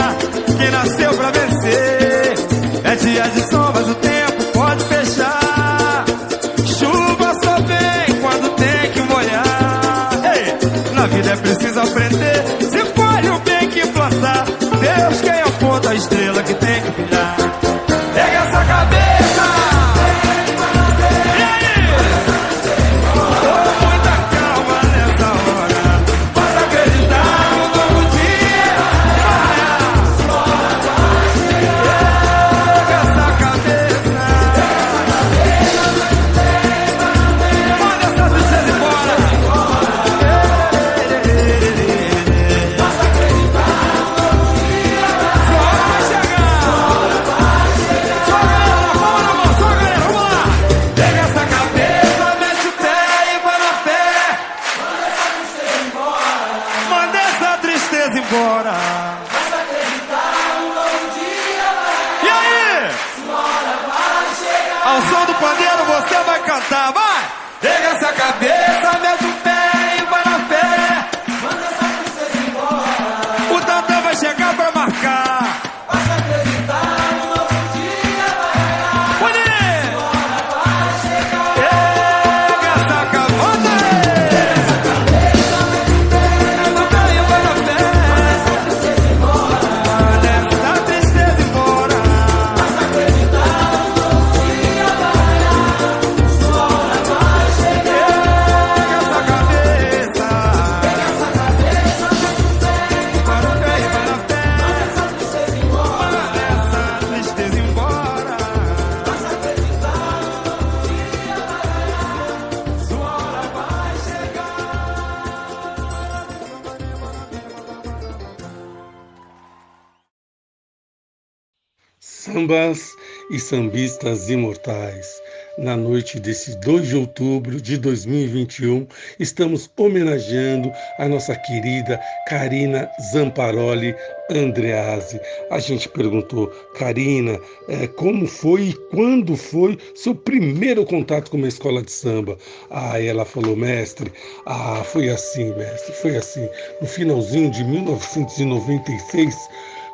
Sambas 122.32 122.96
e 123.32 123.40
sambistas 123.40 124.30
imortais. 124.30 125.20
Na 125.58 125.76
noite 125.76 126.20
desse 126.20 126.56
2 126.60 126.88
de 126.88 126.96
outubro 126.96 127.60
de 127.60 127.76
2021, 127.76 128.88
estamos 129.20 129.70
homenageando 129.76 130.72
a 131.00 131.08
nossa 131.08 131.36
querida 131.36 132.00
Karina 132.28 132.90
Zamparoli 133.12 133.96
Andreazzi. 134.30 135.20
A 135.50 135.60
gente 135.60 135.90
perguntou, 135.90 136.48
Karina, 136.76 137.40
eh, 137.68 137.88
como 137.88 138.28
foi 138.28 138.70
e 138.70 138.74
quando 138.92 139.36
foi 139.36 139.78
seu 139.96 140.14
primeiro 140.14 140.86
contato 140.86 141.32
com 141.32 141.38
uma 141.38 141.48
escola 141.48 141.82
de 141.82 141.92
samba? 141.92 142.38
Ah, 142.70 143.02
ela 143.02 143.26
falou, 143.26 143.56
mestre, 143.56 144.14
ah, 144.46 144.82
foi 144.86 145.10
assim, 145.10 145.54
mestre, 145.56 145.94
foi 145.94 146.16
assim. 146.16 146.48
No 146.80 146.88
finalzinho 146.88 147.50
de 147.50 147.64
1996, 147.64 149.36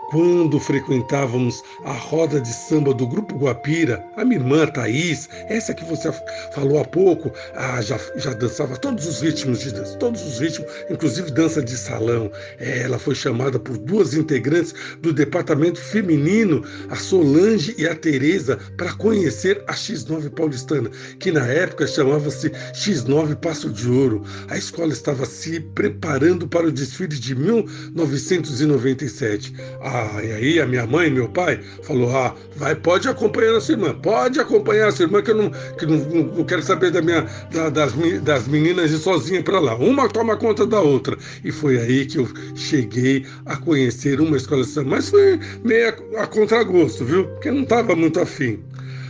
quando 0.09 0.59
frequentávamos 0.59 1.63
a 1.83 1.93
roda 1.93 2.39
de 2.39 2.53
samba 2.53 2.93
do 2.93 3.07
Grupo 3.07 3.35
Guapira, 3.37 4.05
a 4.15 4.23
minha 4.23 4.39
irmã 4.39 4.67
Thaís, 4.67 5.27
essa 5.47 5.73
que 5.73 5.83
você 5.85 6.11
falou 6.53 6.79
há 6.79 6.85
pouco, 6.85 7.31
ah, 7.55 7.81
já, 7.81 7.99
já 8.15 8.33
dançava 8.33 8.77
todos 8.77 9.07
os 9.07 9.21
ritmos 9.21 9.61
de 9.61 9.71
dança, 9.71 9.97
todos 9.97 10.21
os 10.21 10.37
ritmos, 10.39 10.69
inclusive 10.89 11.31
dança 11.31 11.61
de 11.61 11.77
salão. 11.77 12.31
Ela 12.59 12.99
foi 12.99 13.15
chamada 13.15 13.57
por 13.59 13.77
duas 13.77 14.13
integrantes 14.13 14.73
do 15.01 15.13
departamento 15.13 15.79
feminino, 15.79 16.63
a 16.89 16.95
Solange 16.95 17.75
e 17.77 17.87
a 17.87 17.95
Tereza, 17.95 18.57
para 18.77 18.93
conhecer 18.93 19.63
a 19.67 19.73
X9 19.73 20.29
paulistana, 20.29 20.89
que 21.19 21.31
na 21.31 21.45
época 21.45 21.87
chamava-se 21.87 22.49
X9 22.49 23.35
Passo 23.35 23.69
de 23.69 23.89
Ouro. 23.89 24.23
A 24.49 24.57
escola 24.57 24.93
estava 24.93 25.25
se 25.25 25.59
preparando 25.59 26.47
para 26.47 26.67
o 26.67 26.71
desfile 26.71 27.17
de 27.17 27.35
1997. 27.35 29.53
Ah, 29.97 30.21
e 30.21 30.31
aí 30.33 30.59
a 30.59 30.65
minha 30.67 30.85
mãe 30.85 31.09
meu 31.09 31.29
pai 31.29 31.57
falou: 31.83 32.13
ah, 32.15 32.35
vai, 32.57 32.75
pode 32.75 33.07
acompanhar 33.07 33.55
a 33.55 33.61
sua 33.61 33.75
irmã, 33.75 33.93
pode 33.93 34.39
acompanhar 34.41 34.89
a 34.89 34.91
sua 34.91 35.05
irmã, 35.05 35.21
que 35.21 35.31
eu 35.31 35.35
não, 35.35 35.49
que 35.77 35.85
não, 35.85 35.97
não, 35.97 36.43
quero 36.43 36.61
saber 36.61 36.91
da 36.91 37.01
minha, 37.01 37.25
da- 37.51 37.69
das, 37.69 37.93
das 38.23 38.45
meninas 38.47 38.91
ir 38.91 38.97
sozinha 38.97 39.41
para 39.41 39.57
lá. 39.59 39.75
Uma 39.75 40.09
toma 40.09 40.35
conta 40.35 40.65
da 40.65 40.81
outra. 40.81 41.17
E 41.45 41.51
foi 41.51 41.79
aí 41.79 42.05
que 42.05 42.17
eu 42.17 42.27
cheguei 42.55 43.25
a 43.45 43.55
conhecer 43.55 44.19
uma 44.19 44.35
escola 44.35 44.63
de 44.63 44.69
samba, 44.69 44.89
mas 44.91 45.09
foi 45.09 45.39
meio 45.63 45.87
a, 46.17 46.23
a 46.23 46.27
contragosto, 46.27 47.05
viu? 47.05 47.25
Porque 47.29 47.49
não 47.51 47.63
estava 47.63 47.95
muito 47.95 48.19
afim. 48.19 48.59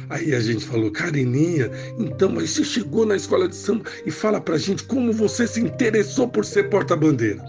Aí 0.10 0.36
a 0.36 0.39
gente 0.39 0.63
falou, 0.65 0.91
Carininha, 0.91 1.71
então, 1.98 2.30
mas 2.30 2.52
você 2.52 2.63
chegou 2.63 3.08
na 3.08 3.15
escola 3.15 3.48
de 3.48 3.56
samba 3.56 3.86
e 4.06 4.12
fala 4.12 4.39
pra 4.39 4.56
gente 4.58 4.84
como 4.84 5.12
você 5.12 5.48
se 5.48 5.60
interessou 5.62 6.28
por 6.28 6.45
ser 6.45 6.69
porta-bandeira. 6.69 7.43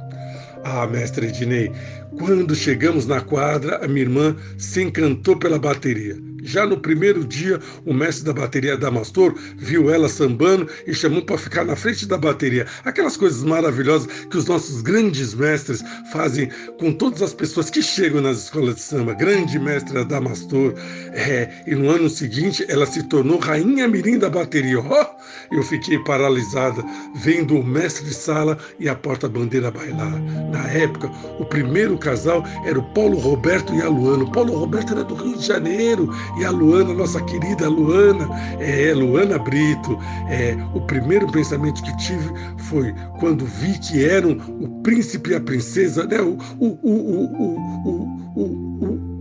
Ah, 0.65 0.87
mestre 0.87 1.27
Ednei, 1.29 1.71
quando 2.19 2.55
chegamos 2.55 3.07
na 3.07 3.21
quadra, 3.21 3.85
a 3.85 3.89
minha 3.89 4.03
irmã 4.03 4.37
se 4.59 4.83
encantou 4.83 5.37
pela 5.37 5.59
bateria. 5.59 6.17
Já 6.47 6.65
no 6.65 6.79
primeiro 6.79 7.25
dia, 7.25 7.59
o 7.85 7.93
mestre 7.93 8.25
da 8.25 8.33
bateria 8.33 8.77
Damastor 8.77 9.35
viu 9.57 9.91
ela 9.91 10.09
sambando 10.09 10.69
e 10.87 10.95
chamou 10.95 11.21
para 11.21 11.37
ficar 11.37 11.65
na 11.65 11.75
frente 11.75 12.07
da 12.07 12.17
bateria. 12.17 12.67
Aquelas 12.85 13.17
coisas 13.17 13.43
maravilhosas 13.43 14.07
que 14.31 14.37
os 14.37 14.47
nossos 14.47 14.81
grandes 14.81 15.35
mestres 15.35 15.83
fazem 16.13 16.49
com 16.79 16.93
todas 16.93 17.21
as 17.21 17.35
pessoas 17.35 17.69
que 17.69 17.83
chegam 17.83 18.21
nas 18.21 18.45
escolas 18.45 18.77
de 18.77 18.81
samba. 18.81 19.13
Grande 19.15 19.59
mestra 19.59 20.05
Damastor. 20.05 20.73
É, 21.13 21.65
e 21.67 21.75
no 21.75 21.91
ano 21.91 22.09
seguinte, 22.09 22.65
ela 22.69 22.87
se 22.87 23.03
tornou 23.09 23.39
rainha 23.39 23.89
mirim 23.89 24.17
da 24.17 24.31
bateria. 24.31 24.79
Oh, 24.79 25.07
eu 25.53 25.65
fiquei 25.65 25.99
paralisada 26.05 26.85
vendo 27.17 27.59
o 27.59 27.65
mestre 27.65 28.15
Sala 28.15 28.57
e 28.79 28.89
a 28.89 28.95
porta-bandeira 28.95 29.73
bailar. 29.73 30.17
Na 30.53 30.65
época, 30.69 31.11
o 31.41 31.45
primeiro 31.45 31.99
casal 31.99 32.45
era 32.65 32.79
o 32.79 32.95
Paulo 32.95 33.19
Roberto 33.19 33.75
e 33.75 33.83
a 33.83 33.89
Luana. 33.89 34.23
O 34.23 34.31
Paulo 34.31 34.57
Roberto 34.57 34.93
era 34.93 35.03
do 35.03 35.17
Rio 35.17 35.37
de 35.37 35.45
Janeiro 35.45 36.09
e 36.37 36.45
a 36.45 36.51
Luana, 36.51 36.93
nossa 36.93 37.21
querida 37.23 37.69
Luana, 37.69 38.29
é, 38.61 38.93
Luana 38.93 39.39
Brito. 39.39 39.99
É, 40.29 40.57
o 40.75 40.81
primeiro 40.83 41.31
pensamento 41.33 41.83
que 41.83 41.97
tive 41.97 42.31
foi 42.59 42.95
quando 43.19 43.45
vi 43.45 43.79
que 43.79 44.05
eram 44.05 44.33
o 44.61 44.83
príncipe 44.83 45.31
e 45.31 45.35
a 45.35 45.41
princesa, 45.41 46.07
né? 46.07 46.21
o, 46.21 46.37
o, 46.61 46.67
o, 46.83 48.37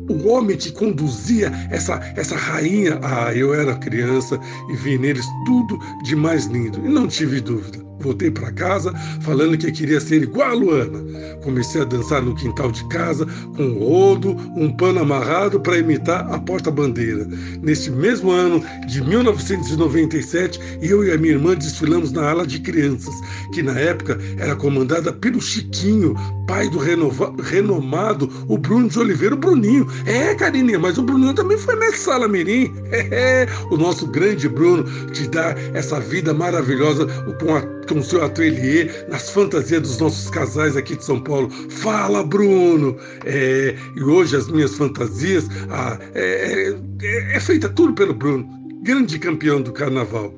o, 0.10 0.28
homem 0.28 0.58
que 0.58 0.72
conduzia 0.72 1.52
essa, 1.70 2.00
essa 2.16 2.36
rainha. 2.36 3.00
Ah, 3.02 3.34
eu 3.34 3.54
era 3.54 3.76
criança 3.76 4.40
e 4.70 4.76
vi 4.76 4.98
neles 4.98 5.26
tudo 5.46 5.80
de 6.04 6.16
mais 6.16 6.46
lindo. 6.46 6.80
E 6.86 6.90
não 6.90 7.08
tive 7.08 7.40
dúvida. 7.40 7.85
Voltei 8.00 8.30
para 8.30 8.52
casa 8.52 8.94
falando 9.22 9.58
que 9.58 9.72
queria 9.72 10.00
ser 10.00 10.24
igual 10.24 10.50
a 10.50 10.54
Luana. 10.54 11.00
Comecei 11.44 11.82
a 11.82 11.86
dançar 11.86 12.22
no 12.22 12.36
quintal 12.36 12.72
de 12.72 12.88
casa 12.90 13.26
com 13.56 13.64
um 13.64 13.80
rodo, 13.80 14.32
um 14.56 14.72
pano 14.76 15.00
amarrado 15.02 15.60
para 15.60 15.78
imitar 15.78 16.28
a 16.32 16.40
porta-bandeira. 16.40 17.28
Neste 17.62 17.90
mesmo 17.92 18.32
ano 18.32 18.64
de 18.88 19.02
1997, 19.04 20.60
eu 20.82 21.04
e 21.04 21.12
a 21.12 21.18
minha 21.18 21.34
irmã 21.34 21.56
desfilamos 21.56 22.12
na 22.12 22.30
ala 22.30 22.46
de 22.46 22.60
crianças, 22.60 23.14
que 23.54 23.62
na 23.62 23.78
época 23.80 24.18
era 24.38 24.56
comandada 24.56 25.12
pelo 25.14 25.42
Chiquinho, 25.42 26.16
pai 26.48 26.70
do 26.70 26.78
renova- 26.78 27.34
renomado 27.44 28.30
o 28.48 28.58
Bruno 28.58 28.88
de 28.90 29.00
Oliveira, 29.00 29.36
o 29.36 29.38
Bruninho. 29.38 29.88
É, 30.06 30.34
Carininha, 30.36 30.80
mas 30.80 30.98
o 30.98 31.04
Bruninho 31.04 31.34
também 31.34 31.58
foi 31.58 31.76
mestre 31.76 32.00
Sala 32.00 32.28
Mirim. 32.28 32.74
É, 33.12 33.48
o 33.70 33.78
nosso 33.78 34.08
grande 34.08 34.48
Bruno 34.50 34.84
te 35.12 35.28
dá 35.28 35.56
essa 35.74 36.00
vida 36.00 36.34
maravilhosa 36.34 37.06
com, 37.40 37.56
a, 37.56 37.62
com 37.88 38.00
o 38.00 38.04
seu 38.04 38.24
ateliê 38.24 38.90
nas 39.10 39.30
fantasias 39.30 39.82
dos 39.82 39.98
nossos 40.00 40.30
casais 40.30 40.76
aqui 40.76 40.96
de 40.96 41.04
São 41.04 41.20
Paulo. 41.20 41.50
Fala, 41.70 42.24
Bruno! 42.24 42.98
É, 43.26 43.76
e 43.96 44.04
hoje 44.04 44.36
as 44.36 44.48
minhas 44.48 44.76
fantasias 44.76 45.48
ah, 45.70 45.98
é, 46.14 46.76
é, 47.02 47.36
é 47.36 47.40
feita 47.40 47.70
tudo 47.70 47.94
pelo 47.94 48.14
Bruno, 48.14 48.48
grande 48.84 49.18
campeão 49.20 49.62
do 49.62 49.72
carnaval. 49.72 50.34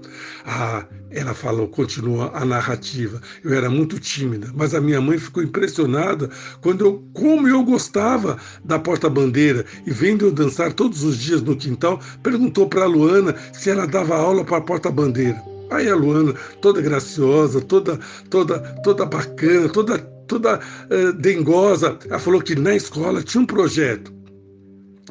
Ah, 0.45 0.85
ela 1.11 1.33
falou, 1.33 1.67
continua 1.67 2.31
a 2.33 2.45
narrativa. 2.45 3.21
Eu 3.43 3.53
era 3.53 3.69
muito 3.69 3.99
tímida, 3.99 4.51
mas 4.53 4.75
a 4.75 4.81
minha 4.81 5.01
mãe 5.01 5.17
ficou 5.17 5.41
impressionada 5.41 6.29
quando 6.61 6.85
eu, 6.85 7.03
como 7.13 7.47
eu 7.47 7.63
gostava 7.63 8.37
da 8.63 8.77
porta-bandeira 8.77 9.65
e 9.85 9.91
vendo 9.91 10.25
eu 10.25 10.31
dançar 10.31 10.73
todos 10.73 11.03
os 11.03 11.17
dias 11.17 11.41
no 11.41 11.55
quintal, 11.55 11.99
perguntou 12.21 12.67
para 12.67 12.83
a 12.83 12.87
Luana 12.87 13.35
se 13.53 13.69
ela 13.69 13.87
dava 13.87 14.15
aula 14.17 14.43
para 14.43 14.57
a 14.57 14.61
porta-bandeira. 14.61 15.56
Aí 15.69 15.89
a 15.89 15.95
Luana, 15.95 16.33
toda 16.61 16.81
graciosa, 16.81 17.61
toda, 17.61 17.99
toda, 18.29 18.59
toda 18.83 19.05
bacana, 19.05 19.69
toda, 19.69 19.97
toda 20.27 20.59
eh, 20.89 21.11
dengosa, 21.13 21.97
ela 22.05 22.19
falou 22.19 22.41
que 22.41 22.55
na 22.55 22.75
escola 22.75 23.21
tinha 23.21 23.41
um 23.41 23.45
projeto 23.45 24.16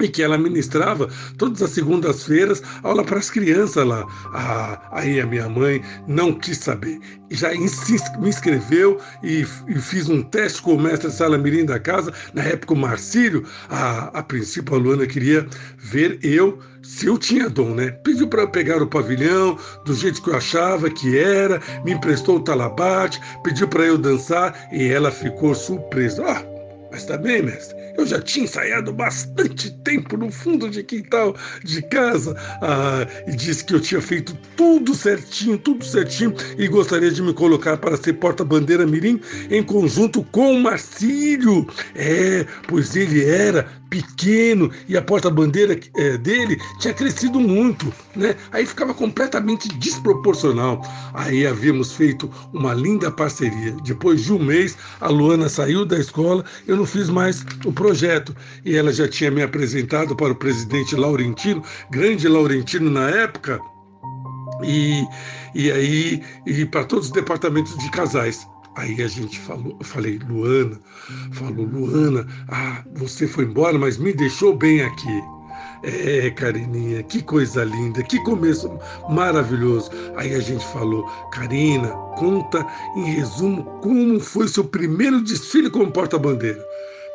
e 0.00 0.08
que 0.08 0.22
ela 0.22 0.36
ministrava 0.36 1.08
todas 1.38 1.62
as 1.62 1.70
segundas-feiras 1.70 2.62
aula 2.82 3.04
para 3.04 3.18
as 3.18 3.30
crianças 3.30 3.86
lá. 3.86 4.06
Ah, 4.34 4.80
aí 4.92 5.20
a 5.20 5.26
minha 5.26 5.48
mãe 5.48 5.82
não 6.06 6.32
quis 6.32 6.58
saber. 6.58 6.98
Já 7.30 7.50
me 7.52 8.28
inscreveu 8.28 8.98
e, 9.22 9.46
e 9.68 9.74
fiz 9.80 10.08
um 10.08 10.22
teste 10.22 10.62
com 10.62 10.74
o 10.74 10.80
mestre 10.80 11.10
Sala 11.10 11.38
Mirim 11.38 11.64
da 11.64 11.78
casa, 11.78 12.12
na 12.34 12.42
época 12.42 12.74
o 12.74 12.76
Marcílio. 12.76 13.44
A, 13.68 14.18
a 14.18 14.22
princípio 14.22 14.74
a 14.74 14.78
Luana 14.78 15.06
queria 15.06 15.46
ver 15.78 16.18
eu 16.22 16.58
se 16.82 17.06
eu 17.06 17.18
tinha 17.18 17.48
dom, 17.48 17.74
né? 17.74 17.90
Pediu 18.04 18.28
para 18.28 18.46
pegar 18.46 18.80
o 18.80 18.86
pavilhão 18.86 19.58
do 19.84 19.92
jeito 19.92 20.22
que 20.22 20.30
eu 20.30 20.36
achava 20.36 20.88
que 20.88 21.18
era, 21.18 21.60
me 21.84 21.92
emprestou 21.92 22.36
o 22.36 22.40
talabate, 22.40 23.20
pediu 23.42 23.66
para 23.66 23.84
eu 23.84 23.98
dançar 23.98 24.56
e 24.72 24.86
ela 24.86 25.10
ficou 25.10 25.54
surpresa. 25.54 26.24
Ah, 26.24 26.42
Mas 26.92 27.04
tá 27.04 27.16
bem, 27.16 27.42
mestre. 27.42 27.76
Eu 27.96 28.06
já 28.06 28.20
tinha 28.20 28.44
ensaiado 28.44 28.92
bastante 28.92 29.70
tempo 29.82 30.16
no 30.16 30.30
fundo 30.30 30.68
de 30.68 30.82
quintal 30.82 31.34
de 31.64 31.82
casa 31.82 32.36
ah, 32.62 33.06
e 33.26 33.34
disse 33.34 33.64
que 33.64 33.74
eu 33.74 33.80
tinha 33.80 34.00
feito 34.00 34.36
tudo 34.56 34.94
certinho, 34.94 35.58
tudo 35.58 35.84
certinho 35.84 36.34
e 36.58 36.68
gostaria 36.68 37.10
de 37.10 37.22
me 37.22 37.32
colocar 37.32 37.76
para 37.76 37.96
ser 37.96 38.14
porta-bandeira 38.14 38.86
mirim 38.86 39.20
em 39.50 39.62
conjunto 39.62 40.22
com 40.24 40.52
o 40.52 40.60
Marcílio. 40.60 41.66
É, 41.94 42.46
pois 42.68 42.94
ele 42.96 43.24
era 43.24 43.66
pequeno 43.90 44.70
e 44.88 44.96
a 44.96 45.02
porta-bandeira 45.02 45.78
é, 45.96 46.16
dele 46.18 46.60
tinha 46.80 46.94
crescido 46.94 47.40
muito, 47.40 47.92
né? 48.14 48.34
Aí 48.52 48.66
ficava 48.66 48.92
completamente 48.94 49.68
desproporcional. 49.78 50.82
Aí 51.14 51.46
havíamos 51.46 51.92
feito 51.92 52.30
uma 52.52 52.74
linda 52.74 53.10
parceria. 53.10 53.72
Depois 53.84 54.24
de 54.24 54.32
um 54.32 54.38
mês, 54.38 54.76
a 55.00 55.08
Luana 55.08 55.48
saiu 55.48 55.84
da 55.84 55.98
escola, 55.98 56.44
eu 56.66 56.76
não 56.76 56.86
fiz 56.86 57.08
mais 57.08 57.44
o 57.64 57.72
projeto 57.72 58.34
e 58.64 58.76
ela 58.76 58.92
já 58.92 59.08
tinha 59.08 59.30
me 59.30 59.42
apresentado 59.42 60.14
para 60.16 60.32
o 60.32 60.36
presidente 60.36 60.96
Laurentino, 60.96 61.62
grande 61.90 62.28
Laurentino 62.28 62.90
na 62.90 63.08
época. 63.10 63.60
E, 64.62 65.04
e 65.54 65.70
aí, 65.70 66.22
e 66.46 66.64
para 66.64 66.84
todos 66.84 67.06
os 67.06 67.12
departamentos 67.12 67.76
de 67.76 67.90
casais. 67.90 68.46
Aí 68.76 69.02
a 69.02 69.08
gente 69.08 69.38
falou, 69.40 69.74
eu 69.80 69.86
falei, 69.86 70.18
Luana, 70.28 70.78
falou, 71.32 71.64
Luana, 71.64 72.26
ah, 72.48 72.84
você 72.94 73.26
foi 73.26 73.44
embora, 73.44 73.78
mas 73.78 73.96
me 73.96 74.12
deixou 74.12 74.54
bem 74.54 74.82
aqui. 74.82 75.22
É, 75.82 76.30
Carininha, 76.30 77.02
que 77.02 77.22
coisa 77.22 77.64
linda, 77.64 78.02
que 78.02 78.22
começo 78.24 78.78
maravilhoso. 79.08 79.90
Aí 80.16 80.34
a 80.34 80.40
gente 80.40 80.64
falou, 80.66 81.04
Karina, 81.30 81.88
conta 82.18 82.66
em 82.96 83.04
resumo 83.14 83.62
como 83.82 84.18
foi 84.20 84.48
seu 84.48 84.64
primeiro 84.64 85.22
desfile 85.22 85.70
como 85.70 85.90
porta-bandeira. 85.90 86.62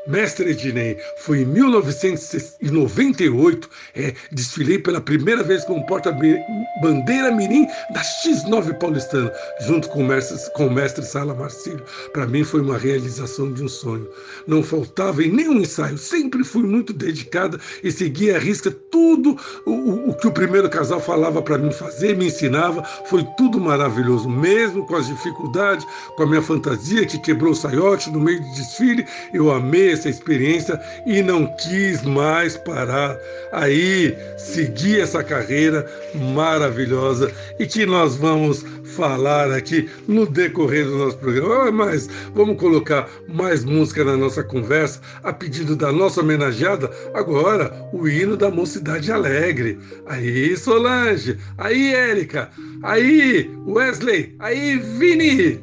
Mestre 0.08 0.50
Ednei, 0.50 0.98
foi 1.18 1.42
em 1.42 1.46
1998, 1.46 3.70
é, 3.96 4.16
desfilei 4.32 4.80
pela 4.80 5.00
primeira 5.00 5.44
vez 5.44 5.64
como 5.66 5.86
porta-bandeira 5.86 7.32
mirim 7.32 7.68
da 7.94 8.02
X9 8.02 8.80
paulistana, 8.80 9.32
junto 9.62 9.88
com 9.90 10.00
o 10.00 10.08
mestre, 10.08 10.40
com 10.54 10.66
o 10.68 10.72
mestre 10.72 11.06
Sala 11.06 11.36
Marcílio. 11.36 11.86
Para 12.14 12.26
mim 12.26 12.44
foi 12.44 12.62
uma 12.62 12.80
realização 12.80 13.54
de 13.54 13.64
um 13.64 13.68
sonho. 13.68 14.10
Não 14.48 14.64
faltava 14.64 15.24
em 15.24 15.32
nenhum 15.32 15.60
ensaio, 15.60 16.00
sempre 16.00 16.44
fui 16.44 16.64
muito 16.64 16.94
dedicada 16.94 17.60
e 17.84 17.92
seguia 17.92 18.38
à 18.38 18.40
risca 18.40 18.72
tudo 18.72 19.38
o, 19.68 20.10
o 20.10 20.16
que 20.16 20.28
o 20.28 20.32
primeiro 20.32 20.68
casal 20.68 21.00
falava 21.00 21.44
para 21.44 21.60
mim 21.60 21.72
fazer, 21.72 22.18
me 22.18 22.26
ensinava. 22.26 22.84
Foi 23.06 23.24
tudo 23.38 23.60
maravilhoso, 23.60 24.28
mesmo 24.28 24.84
com 24.88 24.96
as 24.96 25.06
dificuldades, 25.06 25.86
com 26.16 26.24
a 26.24 26.28
minha 26.28 26.42
fantasia 26.42 27.06
que 27.06 27.20
quebrou 27.20 27.52
o 27.52 27.56
saiote 27.56 28.10
no 28.10 28.20
meio 28.20 28.42
do 28.42 28.52
desfile, 28.56 29.06
eu 29.32 29.52
amei 29.52 29.91
essa 29.92 30.10
experiência 30.10 30.80
e 31.06 31.22
não 31.22 31.46
quis 31.58 32.04
mais 32.04 32.58
parar. 32.58 33.18
Aí 33.52 34.16
segui 34.38 35.00
essa 35.00 35.24
carreira 35.24 35.86
maravilhosa 36.34 37.32
e 37.60 37.66
que 37.66 37.86
nós 37.86 38.16
vamos 38.16 38.66
falar 38.92 39.52
aqui 39.52 39.90
no 40.08 40.26
decorrer 40.26 40.86
do 40.86 40.98
nosso 40.98 41.18
programa. 41.18 41.68
Ah, 41.68 41.72
mas 41.72 42.10
vamos 42.34 42.58
colocar 42.58 43.10
mais 43.28 43.64
música 43.64 44.04
na 44.04 44.16
nossa 44.16 44.44
conversa 44.44 45.02
a 45.24 45.34
pedido 45.34 45.76
da 45.76 45.92
nossa 45.92 46.22
homenageada. 46.22 46.90
Agora, 47.14 47.72
o 47.94 48.08
hino 48.08 48.38
da 48.38 48.50
Mocidade 48.50 49.12
Alegre. 49.12 49.80
Aí, 50.06 50.56
Solange. 50.56 51.38
Aí, 51.58 51.94
Érica. 51.94 52.50
Aí, 52.84 53.50
Wesley. 53.68 54.36
Aí, 54.40 54.78
Vini. 54.78 55.60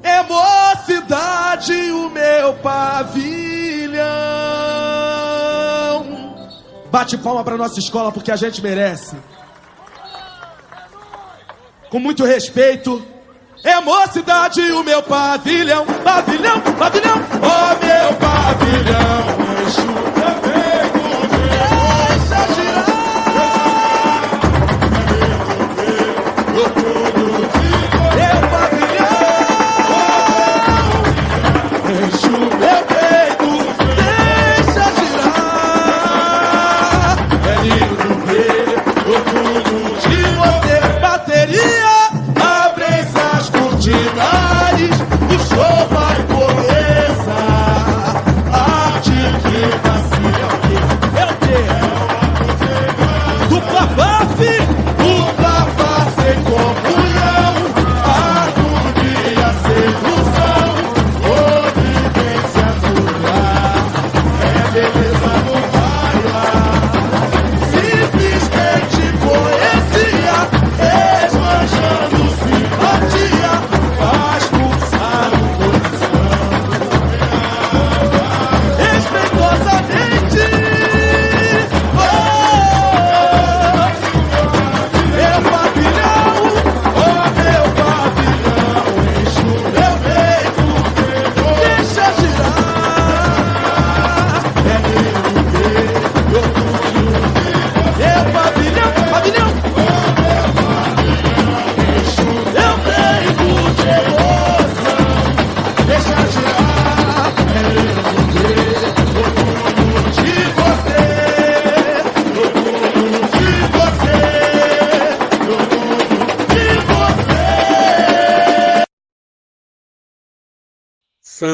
é 0.03 0.23
mocidade 0.25 1.93
o 1.93 2.11
meu 2.11 2.55
pavilhão. 2.55 3.31
Bate 6.91 7.17
palma 7.19 7.45
para 7.45 7.57
nossa 7.57 7.79
escola 7.79 8.11
porque 8.11 8.33
a 8.33 8.37
gente 8.37 8.61
merece. 8.61 9.17
Com 11.89 12.01
muito 12.01 12.25
respeito. 12.25 13.01
É 13.63 13.79
mocidade 13.81 14.61
o 14.73 14.83
meu 14.83 15.03
pavilhão, 15.03 15.85
pavilhão, 16.03 16.61
pavilhão, 16.79 17.40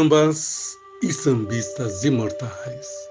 Sambas 0.07 0.79
e 1.03 1.13
sambistas 1.13 2.05
imortais. 2.05 3.06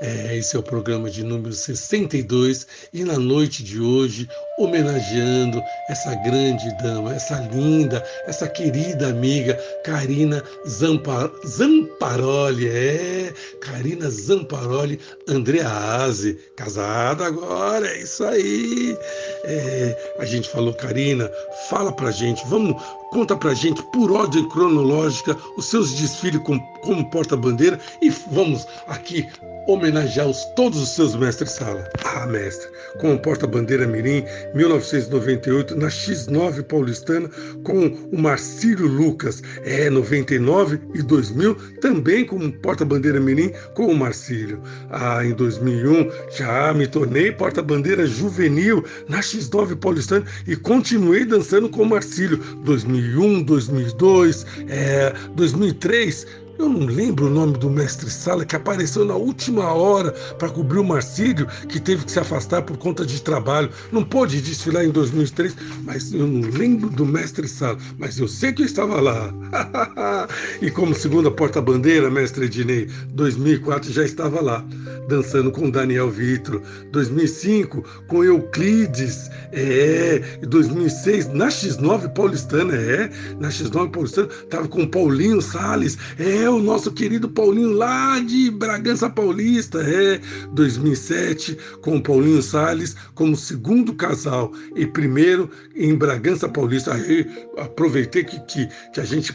É, 0.00 0.36
esse 0.36 0.54
é 0.54 0.58
o 0.60 0.62
programa 0.62 1.10
de 1.10 1.24
número 1.24 1.52
62 1.52 2.66
e 2.92 3.02
na 3.02 3.18
noite 3.18 3.64
de 3.64 3.80
hoje, 3.80 4.28
homenageando 4.56 5.60
essa 5.88 6.14
grande 6.16 6.70
dama, 6.80 7.14
essa 7.14 7.40
linda, 7.52 8.04
essa 8.26 8.46
querida 8.46 9.08
amiga 9.08 9.58
Karina 9.84 10.42
Zampar 10.68 11.30
Zamparoli. 11.44 12.68
É, 12.68 13.34
Karina 13.60 14.08
Zamparoli 14.08 15.00
Andrease, 15.26 16.38
casada 16.54 17.26
agora, 17.26 17.88
é 17.88 17.98
isso 17.98 18.22
aí. 18.22 18.96
É, 19.44 20.14
a 20.20 20.24
gente 20.24 20.48
falou, 20.48 20.72
Karina, 20.74 21.28
fala 21.68 21.90
pra 21.90 22.12
gente, 22.12 22.46
vamos, 22.46 22.80
conta 23.10 23.36
pra 23.36 23.52
gente 23.52 23.82
por 23.92 24.12
ordem 24.12 24.48
cronológica 24.48 25.36
os 25.56 25.64
seus 25.64 25.92
desfiles 25.94 26.40
como, 26.44 26.60
como 26.82 27.10
porta-bandeira 27.10 27.80
e 28.00 28.10
vamos 28.10 28.64
aqui 28.86 29.26
homenagear 29.68 30.26
os, 30.26 30.44
todos 30.56 30.80
os 30.82 30.88
seus 30.88 31.14
mestres-sala. 31.14 31.88
Ah, 32.04 32.26
mestre, 32.26 32.68
com 32.98 33.14
o 33.14 33.18
porta-bandeira 33.18 33.86
Mirim, 33.86 34.24
1998, 34.54 35.76
na 35.76 35.88
X9 35.88 36.62
paulistana, 36.64 37.28
com 37.62 37.86
o 38.10 38.18
Marcílio 38.18 38.86
Lucas, 38.86 39.42
é, 39.64 39.90
99 39.90 40.80
e 40.94 41.02
2000, 41.02 41.54
também 41.80 42.24
com 42.24 42.50
porta-bandeira 42.50 43.20
Mirim, 43.20 43.52
com 43.74 43.86
o 43.86 43.94
Marcílio. 43.94 44.60
Ah, 44.90 45.24
em 45.24 45.34
2001, 45.34 46.10
já 46.30 46.72
me 46.72 46.86
tornei 46.86 47.30
porta-bandeira 47.30 48.06
juvenil 48.06 48.82
na 49.08 49.20
X9 49.20 49.76
paulistana 49.76 50.24
e 50.46 50.56
continuei 50.56 51.26
dançando 51.26 51.68
com 51.68 51.82
o 51.82 51.86
Marcílio. 51.86 52.38
2001, 52.64 53.42
2002, 53.42 54.46
é, 54.68 55.12
2003, 55.34 56.26
eu 56.58 56.68
não 56.68 56.86
lembro 56.86 57.26
o 57.26 57.30
nome 57.30 57.56
do 57.56 57.70
mestre 57.70 58.10
Sala 58.10 58.44
que 58.44 58.56
apareceu 58.56 59.04
na 59.04 59.14
última 59.14 59.72
hora 59.72 60.10
para 60.38 60.48
cobrir 60.48 60.78
o 60.78 60.84
Marcílio, 60.84 61.46
que 61.68 61.78
teve 61.78 62.04
que 62.04 62.10
se 62.10 62.18
afastar 62.18 62.62
por 62.62 62.76
conta 62.76 63.06
de 63.06 63.22
trabalho. 63.22 63.70
Não 63.92 64.02
pôde 64.02 64.40
desfilar 64.40 64.84
em 64.84 64.90
2003, 64.90 65.54
mas 65.84 66.12
eu 66.12 66.26
não 66.26 66.50
lembro 66.50 66.90
do 66.90 67.06
mestre 67.06 67.46
Sala, 67.46 67.78
mas 67.96 68.18
eu 68.18 68.26
sei 68.26 68.52
que 68.52 68.62
eu 68.62 68.66
estava 68.66 69.00
lá. 69.00 69.32
e 70.60 70.70
como 70.70 70.94
segunda 70.94 71.30
porta-bandeira, 71.30 72.10
mestre 72.10 72.46
Ednei, 72.46 72.88
2004 73.10 73.92
já 73.92 74.04
estava 74.04 74.40
lá, 74.40 74.64
dançando 75.08 75.52
com 75.52 75.70
Daniel 75.70 76.10
Vitro. 76.10 76.60
2005 76.90 77.84
com 78.08 78.24
Euclides, 78.24 79.30
é. 79.52 80.20
2006 80.42 81.28
na 81.28 81.48
X9 81.48 82.12
paulistana, 82.14 82.74
é. 82.74 83.10
Na 83.38 83.48
X9 83.48 83.90
paulistana, 83.92 84.28
estava 84.28 84.66
com 84.66 84.86
Paulinho 84.86 85.40
Sales, 85.40 85.96
é 86.18 86.47
é 86.48 86.50
o 86.50 86.62
nosso 86.62 86.90
querido 86.90 87.28
Paulinho 87.28 87.72
lá 87.72 88.18
de 88.20 88.50
Bragança 88.50 89.10
Paulista, 89.10 89.82
é 89.82 90.18
2007, 90.52 91.58
com 91.82 91.98
o 91.98 92.02
Paulinho 92.02 92.40
Sales 92.42 92.96
como 93.14 93.36
segundo 93.36 93.92
casal 93.92 94.50
e 94.74 94.86
primeiro 94.86 95.50
em 95.76 95.94
Bragança 95.94 96.48
Paulista. 96.48 96.94
Aí 96.94 97.26
aproveitei 97.58 98.24
que, 98.24 98.40
que, 98.46 98.66
que 98.94 99.00
a 99.00 99.04
gente 99.04 99.30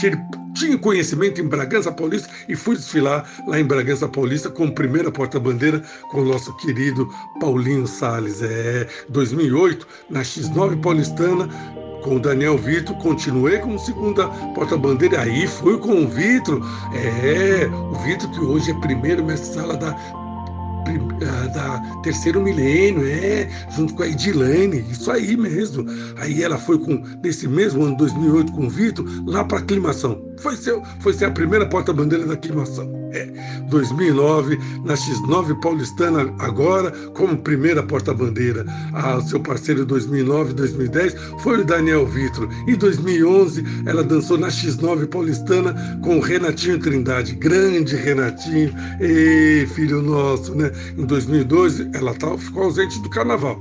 que 0.00 0.06
ele 0.06 0.16
tinha 0.54 0.78
conhecimento 0.78 1.38
em 1.38 1.48
Bragança 1.48 1.92
Paulista 1.92 2.30
e 2.48 2.56
fui 2.56 2.76
desfilar 2.76 3.30
lá 3.46 3.60
em 3.60 3.64
Bragança 3.64 4.08
Paulista 4.08 4.48
como 4.48 4.74
primeira 4.74 5.12
porta-bandeira 5.12 5.82
com 6.10 6.22
o 6.22 6.24
nosso 6.24 6.56
querido 6.56 7.06
Paulinho 7.40 7.86
Sales. 7.86 8.40
É 8.40 8.88
2008 9.10 9.86
na 10.08 10.22
X9 10.22 10.80
Paulistana 10.80 11.46
com 12.02 12.16
o 12.16 12.20
Daniel 12.20 12.58
Vitor, 12.58 12.96
continuei 12.96 13.58
como 13.58 13.78
segunda 13.78 14.28
porta-bandeira, 14.54 15.22
aí 15.22 15.46
fui 15.46 15.78
com 15.78 16.04
o 16.04 16.08
Vitor, 16.08 16.60
é, 16.94 17.66
o 17.66 17.94
Vitor 18.04 18.30
que 18.30 18.40
hoje 18.40 18.70
é 18.70 18.74
primeiro 18.74 19.24
mestre-sala 19.24 19.76
da 19.76 20.21
da 21.54 21.80
terceiro 22.02 22.40
milênio, 22.40 23.06
é, 23.06 23.48
junto 23.70 23.94
com 23.94 24.02
a 24.02 24.08
Edilane, 24.08 24.84
isso 24.90 25.10
aí 25.10 25.36
mesmo. 25.36 25.86
Aí 26.16 26.42
ela 26.42 26.58
foi 26.58 26.78
com, 26.78 27.02
nesse 27.22 27.48
mesmo 27.48 27.84
ano, 27.84 27.96
2008, 27.96 28.52
com 28.52 28.66
o 28.66 28.70
Vitor, 28.70 29.06
lá 29.26 29.44
para 29.44 29.58
aclimação. 29.58 30.20
Foi 30.38 30.56
ser, 30.56 30.80
foi 31.00 31.12
ser 31.12 31.26
a 31.26 31.30
primeira 31.30 31.66
porta-bandeira 31.68 32.26
da 32.26 32.34
aclimação. 32.34 33.02
É, 33.14 33.28
2009, 33.68 34.58
na 34.84 34.94
X9 34.94 35.60
Paulistana, 35.60 36.34
agora, 36.38 36.90
como 37.14 37.36
primeira 37.36 37.82
porta-bandeira. 37.82 38.64
Ah, 38.94 39.20
seu 39.20 39.38
parceiro 39.38 39.84
2009, 39.84 40.54
2010 40.54 41.14
foi 41.40 41.60
o 41.60 41.64
Daniel 41.64 42.06
Vitro. 42.06 42.48
Em 42.66 42.74
2011, 42.74 43.64
ela 43.84 44.02
dançou 44.02 44.38
na 44.38 44.48
X9 44.48 45.06
Paulistana 45.08 45.74
com 46.02 46.16
o 46.16 46.20
Renatinho 46.20 46.78
Trindade. 46.78 47.34
Grande 47.34 47.96
Renatinho, 47.96 48.74
ei, 48.98 49.66
filho 49.66 50.00
nosso, 50.00 50.54
né? 50.54 50.71
Em 50.96 51.04
2012, 51.04 51.90
ela 51.94 52.14
tá, 52.14 52.36
ficou 52.36 52.64
ausente 52.64 53.00
do 53.00 53.10
carnaval. 53.10 53.60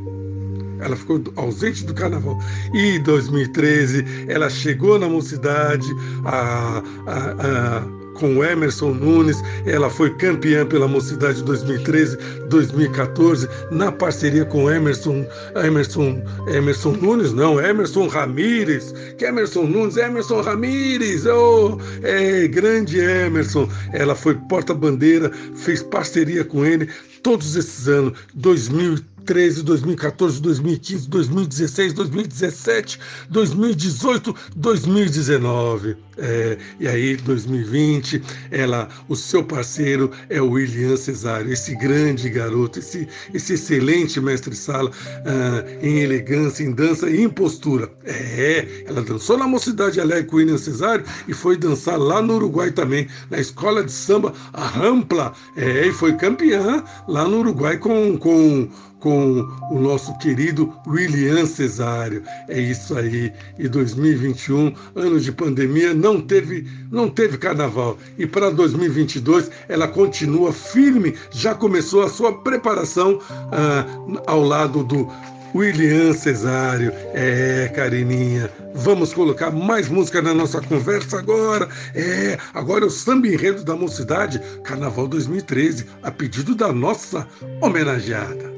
Ela 0.80 0.96
ficou 0.96 1.22
ausente 1.36 1.86
do 1.86 1.94
carnaval. 1.94 2.40
E 2.74 2.96
em 2.96 3.04
2013, 3.04 4.26
ela 4.28 4.50
chegou 4.50 4.98
na 4.98 5.08
mocidade, 5.08 5.88
a, 6.26 6.82
a, 7.06 7.82
a 7.88 8.01
com 8.14 8.44
Emerson 8.44 8.92
Nunes. 8.92 9.42
Ela 9.66 9.90
foi 9.90 10.10
campeã 10.16 10.66
pela 10.66 10.88
Mocidade 10.88 11.44
2013, 11.44 12.18
2014, 12.50 13.48
na 13.72 13.92
parceria 13.92 14.46
com 14.46 14.70
Emerson, 14.70 15.26
Emerson, 15.56 16.22
Emerson 16.48 16.92
Nunes, 16.94 17.34
não, 17.34 17.60
Emerson 17.60 18.08
Ramírez. 18.08 18.94
Que 19.18 19.26
Emerson 19.26 19.64
Nunes, 19.64 19.98
Emerson 19.98 20.42
Ramírez, 20.42 21.26
oh, 21.26 21.78
é 22.04 22.48
grande 22.48 23.00
Emerson. 23.00 23.70
Ela 23.94 24.16
foi 24.16 24.36
porta-bandeira, 24.50 25.32
fez 25.56 25.84
parceria 25.84 26.44
com 26.44 26.66
ele 26.66 26.90
todos 27.24 27.56
esses 27.56 27.88
anos, 27.88 28.18
2013 28.34 29.11
2013, 29.32 29.64
2014, 29.64 30.42
2015, 30.42 31.10
2016, 31.10 31.94
2017, 31.94 33.00
2018, 33.30 34.36
2019. 34.56 35.98
É, 36.18 36.58
e 36.80 36.88
aí, 36.88 37.16
2020, 37.18 38.22
ela, 38.52 38.90
o 39.08 39.16
seu 39.16 39.44
parceiro 39.44 40.12
é 40.30 40.42
o 40.42 40.52
William 40.52 40.96
Cesário, 40.96 41.52
esse 41.52 41.76
grande 41.76 42.30
garoto, 42.30 42.80
esse, 42.80 43.08
esse 43.34 43.54
excelente 43.54 44.20
mestre-sala 44.20 44.92
ah, 45.26 45.66
em 45.82 46.00
elegância, 46.00 46.64
em 46.64 46.72
dança 46.72 47.10
e 47.10 47.24
em 47.24 47.30
postura. 47.30 47.90
É, 48.04 48.84
ela 48.86 49.02
dançou 49.02 49.38
na 49.38 49.48
Mocidade 49.48 50.00
Alegre 50.00 50.26
com 50.26 50.36
o 50.36 50.40
William 50.40 50.58
Cesário 50.58 51.06
e 51.28 51.34
foi 51.34 51.58
dançar 51.58 51.98
lá 51.98 52.22
no 52.22 52.36
Uruguai 52.36 52.72
também, 52.72 53.08
na 53.30 53.40
escola 53.40 53.84
de 53.84 53.92
samba, 53.92 54.34
a 54.54 54.66
Rampla. 54.66 55.34
É, 55.56 55.88
e 55.88 55.94
foi 55.94 56.14
campeã 56.14 56.84
lá 57.08 57.28
no 57.28 57.40
Uruguai 57.40 57.78
com, 57.78 58.18
com 58.18 58.70
com 59.02 59.46
o 59.72 59.80
nosso 59.80 60.18
querido 60.20 60.74
William 60.88 61.46
Cesário. 61.46 62.24
É 62.48 62.60
isso 62.60 62.98
aí. 62.98 63.34
E 63.60 63.68
2021, 63.68 64.74
ano 64.96 65.20
de 65.20 65.32
pandemia, 65.32 65.94
não 65.94 66.22
teve, 66.22 66.66
não 66.90 67.10
teve 67.10 67.38
carnaval. 67.38 67.98
E 68.18 68.26
para 68.26 68.50
2022, 68.50 69.52
ela 69.68 69.88
continua 69.88 70.54
firme, 70.54 71.16
já 71.32 71.54
começou 71.54 72.04
a 72.04 72.10
sua 72.10 72.32
preparação 72.42 73.20
ah, 73.52 73.86
ao 74.28 74.42
lado 74.42 74.84
do 74.84 75.10
William 75.54 76.14
Cesário. 76.14 76.94
É, 77.14 77.70
Carininha. 77.76 78.50
Vamos 78.76 79.14
colocar 79.14 79.52
mais 79.52 79.90
música 79.90 80.22
na 80.22 80.34
nossa 80.34 80.62
conversa 80.62 81.20
agora. 81.20 81.68
É, 81.96 82.38
agora 82.54 82.86
é 82.86 82.88
o 82.88 82.92
samba 82.92 83.28
enredo 83.28 83.64
da 83.64 83.76
mocidade, 83.76 84.40
Carnaval 84.64 85.08
2013, 85.08 85.88
a 86.04 86.12
pedido 86.12 86.56
da 86.56 86.72
nossa 86.72 87.28
homenageada 87.62 88.51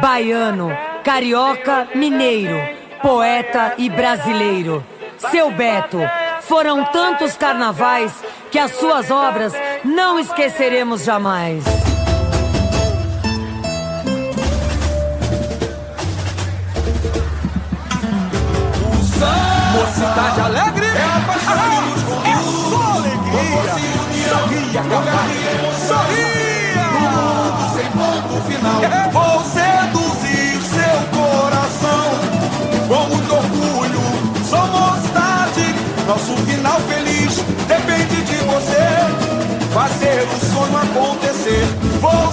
baiano, 0.00 0.70
carioca, 1.02 1.88
mineiro, 1.94 2.60
poeta 3.02 3.74
e 3.78 3.88
brasileiro. 3.88 4.84
Seu 5.30 5.50
Beto, 5.50 5.98
foram 6.42 6.84
tantos 6.86 7.36
carnavais 7.36 8.12
que 8.50 8.58
as 8.58 8.72
suas 8.72 9.10
obras 9.10 9.52
não 9.84 10.18
esqueceremos 10.18 11.04
jamais. 11.04 11.64
Mocidade 19.72 20.40
alegre 20.40 20.86
é 20.86 21.04
a 21.04 21.20
paixão 21.26 22.00
é 22.24 22.36
só 22.42 22.82
alegria. 22.98 23.70
Sorria. 24.28 25.39
Nosso 36.10 36.36
final 36.38 36.80
feliz 36.80 37.36
depende 37.68 38.22
de 38.22 38.36
você. 38.38 39.70
Fazer 39.72 40.26
o 40.26 40.52
sonho 40.52 40.76
acontecer. 40.76 41.64
Vou 42.00 42.32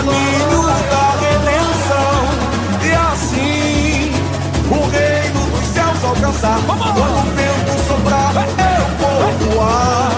caminho 0.00 0.62
da 0.62 1.08
redenção, 1.20 2.20
e 2.82 2.90
assim 3.12 4.12
o 4.70 4.88
reino 4.88 5.40
dos 5.50 5.66
céus 5.74 6.04
alcançar. 6.04 6.58
Quando 6.66 7.00
o 7.00 7.22
vento 7.36 7.72
soprar, 7.86 8.34
eu 8.36 8.84
vou 8.98 9.52
voar, 9.52 10.10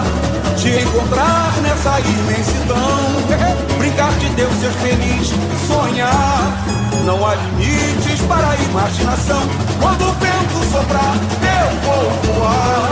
te 0.57 0.69
encontrar 0.69 1.53
nessa 1.63 2.01
imensidão, 2.01 3.79
brincar 3.79 4.13
de 4.19 4.29
Deus, 4.31 4.55
ser 4.61 4.71
feliz, 4.71 5.33
sonhar. 5.67 6.65
Não 7.05 7.27
há 7.27 7.35
limites 7.35 8.21
para 8.29 8.51
a 8.51 8.57
imaginação. 8.57 9.43
Quando 9.81 10.03
o 10.03 10.13
vento 10.13 10.65
soprar, 10.71 11.17
eu 11.43 11.69
vou 11.83 12.35
voar, 12.35 12.91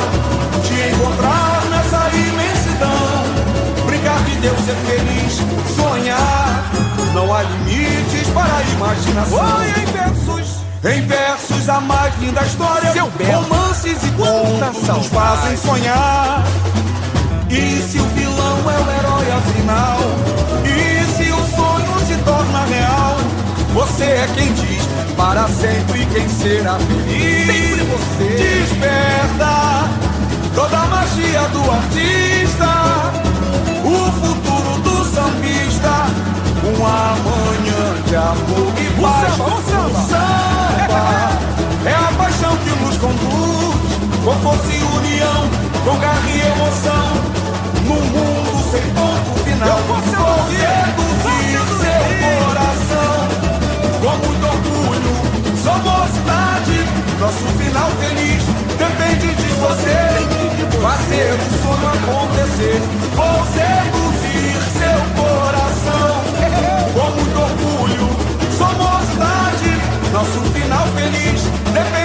te 0.64 0.74
encontrar 0.92 1.62
nessa 1.70 2.10
imensidão, 2.16 3.86
brincar 3.86 4.20
de 4.24 4.34
Deus, 4.40 4.58
ser 4.62 4.74
feliz, 4.74 5.36
sonhar. 5.76 5.89
Não 7.14 7.34
há 7.34 7.42
limites 7.42 8.28
para 8.32 8.56
a 8.56 8.62
imaginação. 8.62 9.58
Oi, 9.58 9.66
em 9.68 9.84
versos, 9.92 10.56
em 10.84 11.06
versos 11.06 11.68
a 11.68 11.80
mais 11.80 12.16
linda 12.18 12.42
história. 12.42 12.92
Seu 12.92 13.10
Belo. 13.10 13.42
Romances 13.42 14.02
e 14.04 14.10
contos 14.12 14.88
nos 14.88 15.06
fazem 15.08 15.56
sonhar. 15.56 16.44
E 17.48 17.82
se 17.82 17.98
o 17.98 18.06
vilão 18.06 18.58
é 18.70 18.78
o 18.78 18.90
herói 18.98 19.32
afinal? 19.32 19.98
E 20.64 21.04
se 21.16 21.32
o 21.32 21.56
sonho 21.56 22.06
se 22.06 22.16
torna 22.24 22.64
real? 22.66 23.16
Você 23.74 24.04
é 24.04 24.28
quem 24.34 24.52
diz 24.52 24.88
para 25.16 25.48
sempre 25.48 26.06
quem 26.06 26.28
será 26.28 26.78
feliz. 26.78 27.46
Sempre 27.46 27.84
você. 27.84 28.36
Desperta 28.36 29.90
toda 30.54 30.78
a 30.78 30.86
magia 30.86 31.42
do 31.48 31.70
artista, 31.70 32.99
um 36.80 36.86
amanhã 36.86 38.02
de 38.06 38.16
amor 38.16 38.72
e 38.78 39.00
paz. 39.00 39.34
o 39.34 39.44
samba. 39.70 39.98
O 39.98 40.08
samba 40.08 41.02
é 41.84 41.94
a 41.94 42.12
paixão 42.16 42.56
que 42.56 42.70
nos 42.82 42.96
conduz, 42.96 43.90
com 44.24 44.34
força 44.40 44.72
e 44.72 44.82
união, 44.96 45.50
com 45.84 45.98
garra 45.98 46.30
e 46.30 46.40
emoção. 46.40 47.10
Num 47.84 48.00
mundo 48.00 48.70
sem 48.70 48.82
ponto 48.94 49.30
final, 49.44 49.78
você. 49.88 50.16
seduzir 50.56 51.60
seu 51.80 52.04
coração. 52.24 53.14
Com 54.00 54.14
muito 54.26 54.44
orgulho, 54.46 55.14
sou 55.62 55.78
mocidade. 55.78 56.76
Nosso 57.20 57.46
final 57.58 57.90
feliz 58.00 58.42
depende 58.78 59.34
de 59.34 59.48
você. 59.60 60.00
Fazer 60.80 61.34
o 61.34 61.46
sonho 61.62 61.88
acontecer. 61.88 62.80
Vou 63.14 63.44
seduzir 63.52 64.10
seu 64.78 64.98
coração. 65.22 66.39
Com 67.10 67.16
muito 67.16 67.40
orgulho, 67.40 68.08
sou 68.56 68.72
mocidade. 68.74 69.80
Nosso 70.12 70.40
final 70.52 70.86
feliz 70.94 71.42
depende 71.72 71.99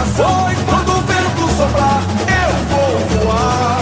imaginação. 0.00 0.50
Quando 0.66 0.90
o 0.92 1.00
vento 1.02 1.56
soprar, 1.56 2.00
eu 2.26 2.50
vou 2.70 3.24
voar, 3.24 3.80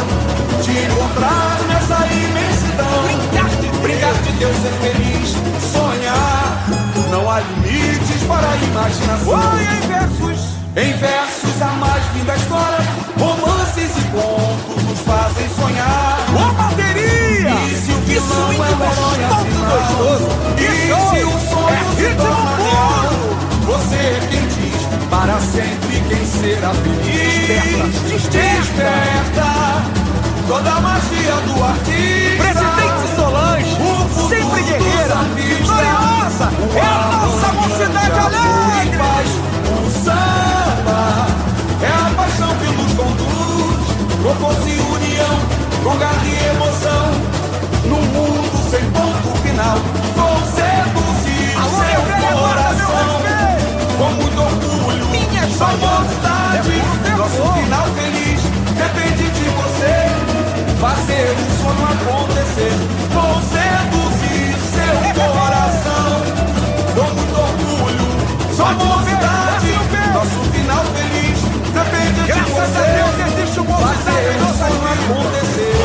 te 0.62 0.70
encontrar 0.70 1.58
nessa 1.68 2.06
imensidão, 2.06 3.80
brincar 3.82 4.14
de 4.14 4.32
Deus, 4.32 4.56
ser 4.56 4.72
feliz, 4.80 5.34
sonhar. 5.72 6.66
Não 7.10 7.30
há 7.30 7.40
limites 7.40 8.22
para 8.26 8.50
a 8.50 8.56
imaginação. 8.56 9.28
Oi, 9.28 9.62
em 9.62 9.86
versos! 9.86 10.58
Em 10.76 10.92
versos 10.92 11.62
a 11.62 11.66
mais 11.72 12.02
linda 12.14 12.34
história, 12.36 12.78
romances 13.18 13.90
e 13.96 14.02
contos 14.10 14.82
nos 14.84 14.98
fazem 15.00 15.48
sonhar. 15.56 16.18
Ô, 16.34 16.52
bateria! 16.52 17.50
E 17.50 17.76
se 17.76 17.92
o 17.92 18.00
Que 18.02 18.12
vilão 18.14 18.46
swing 18.46 18.62
é 18.62 18.66
herói 18.66 18.78
gostoso, 18.78 19.34
afinal? 19.34 19.70
gostoso! 19.78 20.28
E 20.56 20.60
se 20.68 21.24
o 21.24 21.50
sonho 21.50 21.74
É 21.74 21.96
se 21.96 22.14
torna 22.16 22.56
real? 22.56 23.08
Você 23.66 23.96
é 23.96 24.20
para 25.18 25.40
sempre 25.40 26.00
quem 26.08 26.24
será 26.24 26.72
feliz. 26.74 27.48
Desperta, 28.08 28.38
Desperta 28.38 29.48
toda 30.46 30.70
a 30.70 30.80
magia 30.80 31.34
do 31.44 31.64
artista. 31.64 32.44
Presidente 32.44 33.16
Solange, 33.16 33.76
sempre 34.28 34.62
guerreira, 34.62 35.16
vitoriosa, 35.34 36.52
é 36.72 36.80
a 36.80 37.26
nossa 37.26 37.52
mocidade 37.52 38.12
de 38.12 38.20
alegre. 38.20 38.96
paz. 38.96 39.28
O 39.68 39.90
samba 40.04 41.26
é 41.82 41.88
a 41.88 42.14
paixão 42.14 42.54
que 42.58 42.70
nos 42.80 42.92
conduz, 42.94 43.86
com 44.22 44.34
força 44.36 44.68
e 44.68 44.78
união, 44.78 45.36
com 45.82 45.98
garra 45.98 46.24
e 46.24 46.46
emoção. 46.54 47.10
Num 47.86 48.02
mundo 48.02 48.70
sem 48.70 48.84
ponto 48.92 49.36
final, 49.42 49.78
vou 50.14 50.36
seduzir 50.54 51.58
seu 51.58 52.36
coração. 52.38 53.57
Sua 55.58 55.70
joia. 55.72 55.90
mocidade, 55.90 56.56
É 56.56 56.62
puro 56.62 57.18
nosso 57.18 57.42
final 57.52 57.86
feliz 57.98 58.40
depende 58.78 59.24
de 59.30 59.46
você. 59.58 59.94
Fazer 60.80 61.34
o 61.34 61.46
sonho 61.60 61.84
acontecer, 61.84 62.74
vou 63.10 63.34
seduzir 63.42 64.54
seu 64.70 64.94
coração. 65.18 66.08
Com 66.94 67.08
muito 67.14 67.36
orgulho, 67.36 68.08
sua 68.54 68.70
no 69.72 69.84
peito. 69.90 70.12
nosso 70.14 70.40
final 70.52 70.84
feliz 70.94 71.38
depende 71.74 72.20
de 72.20 72.26
Graças 72.28 72.58
a 72.58 72.66
você. 72.66 72.86
Deus 72.94 73.16
existe 73.32 73.58
o 73.58 73.64
mocidade 73.64 73.96
Fazer 74.04 74.36
o 74.38 74.54
sonho 74.56 74.86
acontecer, 74.94 75.76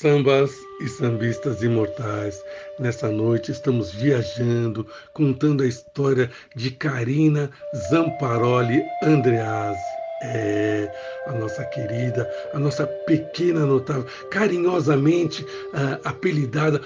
Sambas 0.00 0.52
e 0.80 0.86
sambistas 0.86 1.60
imortais. 1.60 2.40
Nessa 2.78 3.10
noite 3.10 3.50
estamos 3.50 3.92
viajando, 3.92 4.86
contando 5.12 5.64
a 5.64 5.66
história 5.66 6.30
de 6.54 6.70
Karina 6.70 7.50
Zamparoli 7.90 8.80
Andreazzi. 9.02 9.98
É, 10.22 10.92
a 11.26 11.32
nossa 11.32 11.64
querida, 11.64 12.30
a 12.52 12.58
nossa 12.60 12.86
pequena 12.86 13.66
notável, 13.66 14.06
carinhosamente 14.30 15.44
ah, 15.74 15.98
apelidada 16.04 16.80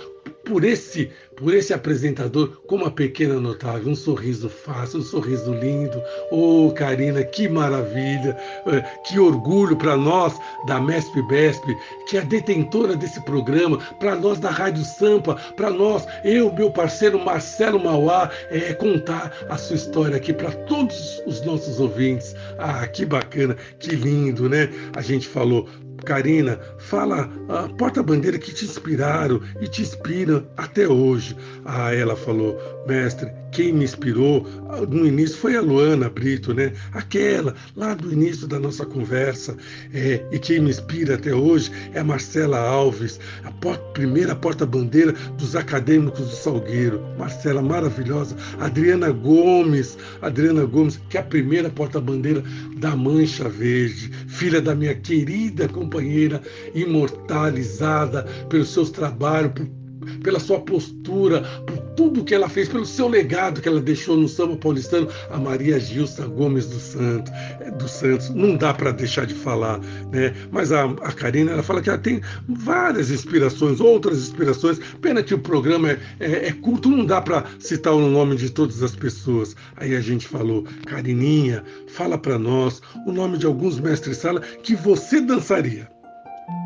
por 0.45 0.65
esse, 0.65 1.11
por 1.37 1.55
esse 1.55 1.73
apresentador 1.73 2.61
com 2.67 2.77
uma 2.77 2.91
pequena 2.91 3.41
notável, 3.41 3.91
um 3.91 3.95
sorriso 3.95 4.49
fácil, 4.49 5.01
um 5.01 5.03
sorriso 5.03 5.53
lindo. 5.55 6.03
Oh, 6.31 6.73
Karina, 6.75 7.23
que 7.25 7.49
maravilha, 7.49 8.37
é, 8.67 8.81
que 9.07 9.19
orgulho 9.19 9.77
para 9.77 9.97
nós 9.97 10.35
da 10.67 10.81
Mesp 10.81 11.15
Besp, 11.29 11.65
que 12.09 12.17
é 12.17 12.21
a 12.21 12.25
detentora 12.25 12.97
desse 12.97 13.21
programa, 13.25 13.79
para 13.99 14.17
nós 14.17 14.39
da 14.39 14.51
Rádio 14.51 14.85
Sampa, 14.85 15.35
para 15.57 15.71
nós, 15.71 16.07
eu, 16.25 16.53
meu 16.53 16.71
parceiro 16.71 17.19
Marcelo 17.19 17.83
Mauá, 17.83 18.31
é, 18.51 18.75
contar 18.75 19.33
a 19.49 19.57
sua 19.57 19.77
história 19.77 20.17
aqui 20.17 20.33
para 20.33 20.53
todos 20.53 21.23
os 21.27 21.45
nossos 21.45 21.81
ouvintes. 21.81 22.35
Ah, 22.59 22.87
que 22.87 23.05
bacana, 23.05 23.57
que 23.79 23.95
lindo, 23.95 24.49
né? 24.49 24.69
A 24.95 25.01
gente 25.01 25.27
falou 25.27 25.69
Karina, 26.05 26.59
fala 26.79 27.31
a 27.49 27.69
porta-bandeira 27.69 28.39
que 28.39 28.53
te 28.53 28.65
inspiraram 28.65 29.41
e 29.61 29.69
te 29.69 29.83
inspiram 29.83 30.45
até 30.57 30.89
hoje. 30.89 31.37
Ah, 31.65 31.95
ela 31.95 32.17
falou, 32.17 32.59
mestre, 32.87 33.31
quem 33.53 33.73
me 33.73 33.85
inspirou 33.85 34.47
no 34.89 35.07
início 35.07 35.37
foi 35.37 35.57
a 35.57 35.61
Luana 35.61 36.09
Brito, 36.09 36.55
né? 36.55 36.73
Aquela 36.93 37.55
lá 37.77 37.95
do 37.95 38.13
início 38.13 38.47
da 38.49 38.59
nossa 38.59 38.85
conversa. 38.85 39.57
É, 39.93 40.25
e 40.33 40.39
quem 40.39 40.61
me 40.61 40.71
inspira 40.71 41.15
até 41.15 41.35
hoje 41.35 41.71
é 41.93 42.01
a 42.01 42.05
Marcela 42.05 42.59
Alves, 42.59 43.21
a 43.45 43.51
porta, 43.51 43.83
primeira 43.93 44.35
porta-bandeira 44.35 45.13
dos 45.37 45.55
acadêmicos 45.55 46.21
do 46.21 46.35
Salgueiro. 46.35 47.01
Marcela 47.19 47.63
maravilhosa. 47.63 48.35
Adriana 48.59 49.11
Gomes, 49.11 49.99
Adriana 50.23 50.65
Gomes, 50.65 50.99
que 51.11 51.19
é 51.19 51.21
a 51.21 51.25
primeira 51.25 51.69
porta-bandeira 51.69 52.43
da 52.83 52.97
Mancha 52.97 53.49
Verde, 53.49 54.11
filha 54.27 54.61
da 54.61 54.75
minha 54.75 54.93
querida 54.93 55.69
companheira 55.69 56.43
imortalizada 56.75 58.25
pelos 58.49 58.71
seus 58.71 58.91
trabalhos, 58.91 59.53
por 59.53 59.82
pela 60.23 60.41
sua 60.41 60.61
postura, 60.61 61.43
por 61.67 61.79
tudo 61.97 62.25
que 62.25 62.35
ela 62.35 62.49
fez, 62.49 62.69
pelo 62.69 62.87
seu 62.87 63.09
legado 63.09 63.61
que 63.61 63.69
ela 63.69 63.81
deixou 63.81 64.17
no 64.17 64.29
samba 64.29 64.57
paulistano, 64.57 65.09
a 65.31 65.39
Maria 65.39 65.79
Gilsa 65.79 66.27
Gomes 66.27 66.67
do 66.67 66.79
Santos, 66.79 67.33
é, 67.61 67.71
do 67.71 67.89
Santos. 67.89 68.31
Não 68.31 68.57
dá 68.57 68.73
para 68.73 68.91
deixar 68.93 69.27
de 69.27 69.35
falar, 69.35 69.79
né? 70.11 70.35
Mas 70.51 70.73
a, 70.73 70.85
a 70.85 71.13
Karina, 71.13 71.53
ela 71.53 71.63
fala 71.63 71.81
que 71.81 71.89
ela 71.89 71.99
tem 71.99 72.21
várias 72.49 73.11
inspirações, 73.11 73.81
outras 73.81 74.19
inspirações. 74.19 74.79
Pena 75.01 75.23
que 75.23 75.35
o 75.35 75.39
programa 75.39 75.91
é, 75.91 75.99
é, 76.21 76.49
é 76.49 76.53
curto, 76.53 76.89
não 76.89 77.05
dá 77.05 77.21
para 77.21 77.45
citar 77.59 77.93
o 77.93 78.09
nome 78.09 78.37
de 78.37 78.51
todas 78.51 78.83
as 78.83 78.95
pessoas. 78.95 79.55
Aí 79.77 79.95
a 79.95 80.01
gente 80.01 80.27
falou, 80.27 80.65
Carininha, 80.87 81.63
fala 81.89 82.17
para 82.19 82.39
nós 82.39 82.81
o 83.07 83.13
nome 83.13 83.39
de 83.39 83.47
alguns 83.47 83.79
mestres-sala 83.79 84.41
que 84.41 84.75
você 84.75 85.21
dançaria. 85.21 85.89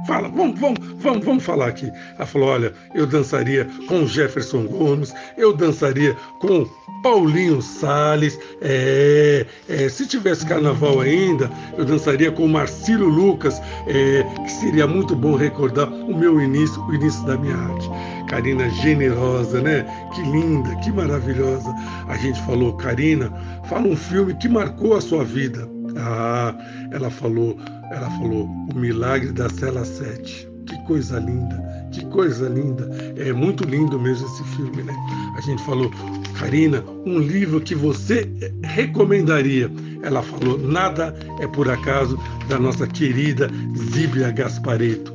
Fala, 0.07 0.29
vamos, 0.29 0.59
vamos, 0.61 0.79
vamos, 0.99 1.25
vamos 1.25 1.45
falar 1.45 1.67
aqui. 1.67 1.91
Ela 2.17 2.27
falou: 2.27 2.49
olha, 2.49 2.73
eu 2.95 3.07
dançaria 3.07 3.67
com 3.89 4.07
Jefferson 4.07 4.65
Gomes, 4.67 5.13
eu 5.37 5.53
dançaria 5.53 6.15
com 6.41 6.65
Paulinho 7.03 7.61
Sales. 7.61 8.39
É, 8.63 9.45
é, 9.69 9.89
se 9.89 10.07
tivesse 10.07 10.47
carnaval 10.47 11.01
ainda, 11.01 11.51
eu 11.77 11.85
dançaria 11.85 12.31
com 12.31 12.47
Marcílio 12.47 13.09
Lucas, 13.09 13.61
é, 13.89 14.25
que 14.45 14.53
seria 14.53 14.87
muito 14.87 15.17
bom 15.17 15.35
recordar 15.35 15.89
o 15.89 16.17
meu 16.17 16.41
início, 16.41 16.81
o 16.85 16.95
início 16.95 17.25
da 17.27 17.37
minha 17.37 17.57
arte. 17.57 17.91
Karina 18.29 18.69
generosa, 18.71 19.61
né? 19.61 19.85
Que 20.15 20.23
linda, 20.23 20.75
que 20.77 20.93
maravilhosa. 20.93 21.75
A 22.09 22.17
gente 22.17 22.41
falou, 22.43 22.73
Karina, 22.75 23.33
fala 23.65 23.89
um 23.89 23.97
filme 23.97 24.35
que 24.35 24.49
marcou 24.49 24.97
a 24.97 25.01
sua 25.01 25.25
vida. 25.25 25.69
Ah, 25.99 26.55
ela 26.93 27.11
falou 27.11 27.57
ela 27.91 28.11
falou: 28.11 28.45
O 28.45 28.79
Milagre 28.79 29.33
da 29.33 29.49
Cela 29.49 29.85
7. 29.85 30.49
Que 30.67 30.77
coisa 30.83 31.21
linda, 31.21 31.89
que 31.93 32.05
coisa 32.07 32.49
linda. 32.49 32.91
É 33.17 33.33
muito 33.33 33.65
lindo 33.65 34.01
mesmo 34.01 34.27
esse 34.27 34.43
filme, 34.57 34.83
né? 34.83 34.95
A 35.37 35.41
gente 35.41 35.63
falou, 35.63 35.91
Karina, 36.39 36.83
um 37.07 37.19
livro 37.19 37.61
que 37.61 37.75
você 37.75 38.29
recomendaria. 38.65 39.71
Ela 40.03 40.23
falou: 40.23 40.59
Nada 40.59 41.15
é 41.41 41.47
por 41.47 41.71
acaso, 41.71 42.19
da 42.49 42.59
nossa 42.59 42.87
querida 42.87 43.49
Zíbia 43.93 44.31
Gaspareto. 44.33 45.15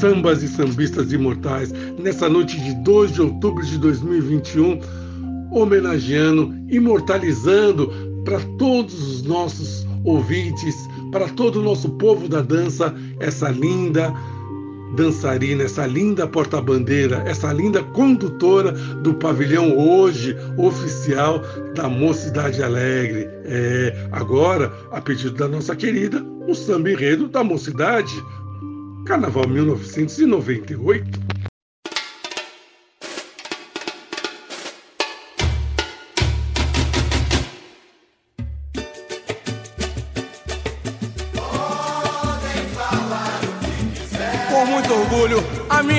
Sambas 0.00 0.42
e 0.42 0.48
sambistas 0.48 1.12
imortais, 1.12 1.72
nessa 1.98 2.28
noite 2.28 2.60
de 2.60 2.74
2 2.82 3.12
de 3.12 3.22
outubro 3.22 3.64
de 3.64 3.78
2021, 3.78 4.80
homenageando, 5.52 6.54
imortalizando 6.68 7.90
para 8.24 8.40
todos 8.58 8.94
os 8.94 9.22
nossos 9.22 9.86
ouvintes, 10.04 10.88
para 11.10 11.28
todo 11.28 11.60
o 11.60 11.62
nosso 11.62 11.90
povo 11.90 12.28
da 12.28 12.40
dança, 12.40 12.94
essa 13.18 13.48
linda 13.48 14.12
dançarina, 14.94 15.62
essa 15.64 15.86
linda 15.86 16.26
porta-bandeira, 16.26 17.22
essa 17.26 17.52
linda 17.52 17.82
condutora 17.82 18.72
do 18.72 19.14
pavilhão 19.14 19.76
hoje 19.78 20.36
oficial 20.58 21.40
da 21.74 21.88
Mocidade 21.88 22.62
Alegre. 22.62 23.28
É, 23.44 24.08
agora, 24.12 24.72
a 24.90 25.00
pedido 25.00 25.36
da 25.36 25.48
nossa 25.48 25.76
querida, 25.76 26.24
o 26.48 26.54
samba 26.54 26.90
enredo 26.90 27.28
da 27.28 27.44
Mocidade, 27.44 28.12
Carnaval 29.04 29.48
1998. 29.48 31.39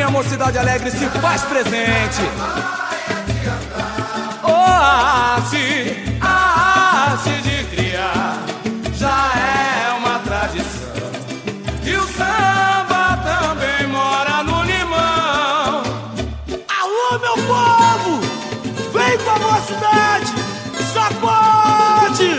Minha 0.01 0.09
mocidade 0.09 0.57
alegre 0.57 0.89
se 0.89 1.05
faz 1.21 1.43
presente. 1.43 2.21
Oásis, 4.41 5.95
oásis 6.19 7.43
de 7.43 7.63
criar, 7.65 8.39
já 8.95 9.31
é 9.35 9.91
uma 9.99 10.17
tradição. 10.19 10.89
E 11.85 11.95
o 11.95 12.01
samba 12.17 13.19
também 13.23 13.87
mora 13.89 14.41
no 14.43 14.63
limão. 14.63 15.83
Alô, 16.81 17.19
meu 17.19 17.37
povo, 17.45 18.21
vem 18.93 19.19
com 19.19 19.29
a 19.29 19.39
mocidade, 19.51 20.33
sacode! 20.91 22.37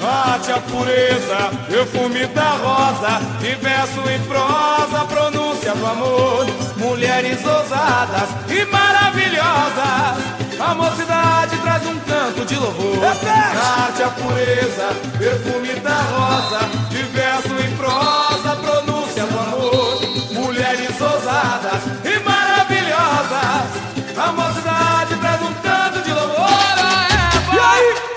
Bate 0.00 0.52
a 0.52 0.58
pureza, 0.60 1.50
perfume 1.68 2.27
rosa, 2.56 3.20
e 3.40 3.54
verso 3.54 4.00
em 4.10 4.20
prosa, 4.26 5.04
pronúncia 5.06 5.74
do 5.74 5.86
amor. 5.86 6.46
Mulheres 6.76 7.44
ousadas 7.44 8.30
e 8.48 8.64
maravilhosas, 8.64 10.18
a 10.60 10.74
mocidade 10.74 11.56
traz 11.58 11.86
um 11.86 11.98
canto 12.00 12.44
de 12.44 12.56
louvor. 12.56 13.04
Arte 13.04 14.02
a 14.02 14.10
pureza, 14.10 14.94
perfume 15.18 15.74
da 15.80 16.00
rosa, 16.02 16.60
de 16.90 17.02
verso 17.02 17.54
em 17.64 17.76
prosa, 17.76 18.56
pronúncia 18.56 19.24
do 19.24 19.38
amor. 19.38 20.00
Mulheres 20.32 21.00
ousadas 21.00 21.82
e 22.04 22.18
maravilhosas, 22.20 23.68
a 24.16 24.32
mocidade 24.32 25.14
traz 25.20 25.42
um 25.42 25.54
canto 25.54 26.02
de 26.02 26.12
louvor. 26.12 26.48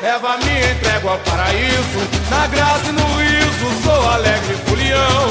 Eva 0.03 0.38
me 0.38 0.71
entrego 0.73 1.09
ao 1.09 1.19
paraíso, 1.19 1.99
na 2.29 2.47
graça 2.47 2.89
e 2.89 2.91
no 2.91 3.05
riso, 3.17 3.50
sou 3.91 4.09
alegre 4.09 4.55
folião. 4.65 5.21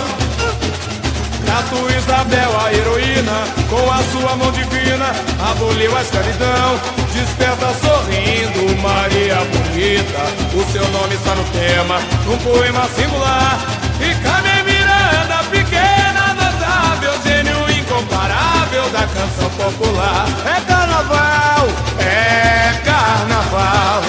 Grato 1.44 1.76
Isabel, 1.98 2.60
a 2.60 2.72
heroína, 2.72 3.38
com 3.68 3.90
a 3.90 4.02
sua 4.12 4.36
mão 4.36 4.52
divina, 4.52 5.12
aboliu 5.50 5.96
a 5.96 6.02
escravidão. 6.02 6.80
Desperta 7.12 7.74
sorrindo, 7.82 8.82
Maria 8.82 9.36
bonita, 9.52 10.22
o 10.54 10.72
seu 10.72 10.86
nome 10.90 11.14
está 11.14 11.34
no 11.34 11.44
tema, 11.44 11.98
num 12.26 12.38
poema 12.38 12.88
singular. 12.96 13.58
E 14.00 14.14
Carmen 14.22 14.62
Miranda, 14.64 15.38
pequena, 15.50 16.34
notável, 16.34 17.12
gênio 17.24 17.70
incomparável 17.78 18.88
da 18.90 19.06
canção 19.06 19.50
popular. 19.50 20.26
É 20.46 20.60
carnaval, 20.60 21.66
é 21.98 22.80
carnaval. 22.84 24.02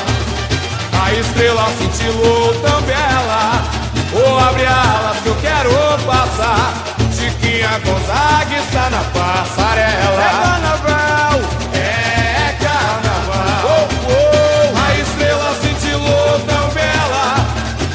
A 1.03 1.13
estrela 1.13 1.67
cintilou 1.79 2.53
tão 2.61 2.81
bela 2.83 3.81
Vou 4.11 4.37
abrir 4.37 4.65
alas 4.65 5.17
que 5.21 5.27
eu 5.27 5.35
quero 5.35 5.69
passar. 6.05 6.73
Chiquinha 7.17 7.79
Gonzaga 7.79 8.57
está 8.57 8.89
na 8.89 9.03
passarela. 9.05 10.21
É 10.21 10.29
carnaval, 10.29 11.39
é 11.73 12.55
carnaval. 12.61 13.63
Oh, 13.63 13.87
oh. 14.11 14.85
A 14.85 14.99
estrela 14.99 15.55
cintilou 15.61 16.39
tão 16.41 16.69
bela. 16.71 17.35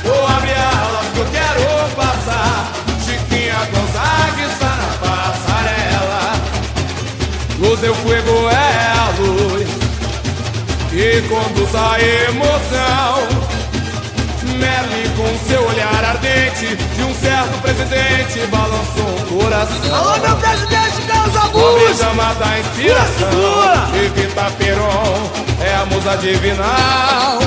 Vou 0.05 0.27
abrir 0.27 0.57
alas 0.57 1.07
que 1.13 1.19
eu 1.19 1.27
quero 1.27 1.63
passar. 1.95 2.73
Chiquinha 3.05 3.59
Gonzaga 3.73 4.43
está 4.51 4.73
na 4.75 4.89
passarela. 5.07 6.33
Luz 7.59 7.83
eu 7.83 7.95
fuego 7.95 8.49
é 8.49 8.93
a 8.97 9.11
luz. 9.21 9.69
E 10.93 11.21
conduz 11.29 11.75
a 11.75 12.01
emoção. 12.01 13.36
Seu 15.49 15.67
olhar 15.67 16.05
ardente 16.05 16.77
de 16.77 17.03
um 17.03 17.15
certo 17.15 17.61
presidente 17.63 18.47
balançou 18.49 19.07
o 19.07 19.43
coração. 19.43 19.95
Alô, 19.95 20.19
meu 20.19 20.37
presidente 20.37 21.03
Carlos 21.07 21.35
Pobre 21.35 21.61
Augusto! 21.61 22.05
chama 22.05 22.35
da 22.35 22.59
inspiração. 22.59 23.31
Evita 24.05 24.51
Peron 24.59 25.31
é 25.61 25.75
a 25.77 25.87
musa 25.87 26.17
divinal. 26.17 27.39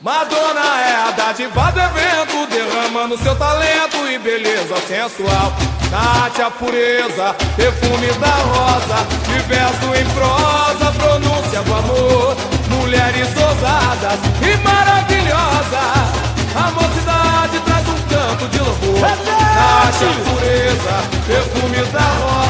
Madonna 0.00 0.80
é 0.80 1.08
a 1.08 1.10
dádiva 1.10 1.72
do 1.72 1.80
evento, 1.80 2.46
derramando 2.50 3.18
seu 3.18 3.36
talento 3.36 3.96
e 4.10 4.18
beleza 4.18 4.76
sensual. 4.88 5.52
Nate 5.90 6.40
a 6.40 6.50
pureza, 6.50 7.34
perfume 7.54 8.06
da 8.14 8.28
rosa, 8.28 9.06
diverso 9.26 9.94
em 9.94 10.06
prosa, 10.14 10.92
pronúncia 10.92 11.62
do 11.62 11.74
amor. 11.74 12.36
Mulheres 12.70 13.28
ousadas 13.36 14.20
e 14.40 14.56
maravilhosas, 14.64 16.19
a 16.54 16.70
mocidade 16.72 17.60
traz 17.60 17.88
um 17.88 18.00
canto 18.08 18.48
de 18.48 18.58
louvor. 18.58 19.00
Nate 19.00 20.04
a 20.04 20.30
pureza, 20.30 20.94
perfume 21.26 21.80
da 21.92 22.00
rosa, 22.00 22.49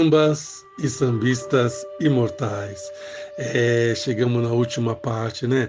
Sambas 0.00 0.64
e 0.78 0.88
sambistas 0.88 1.84
imortais. 2.00 2.90
É, 3.36 3.92
chegamos 3.94 4.42
na 4.42 4.48
última 4.48 4.96
parte, 4.96 5.46
né? 5.46 5.68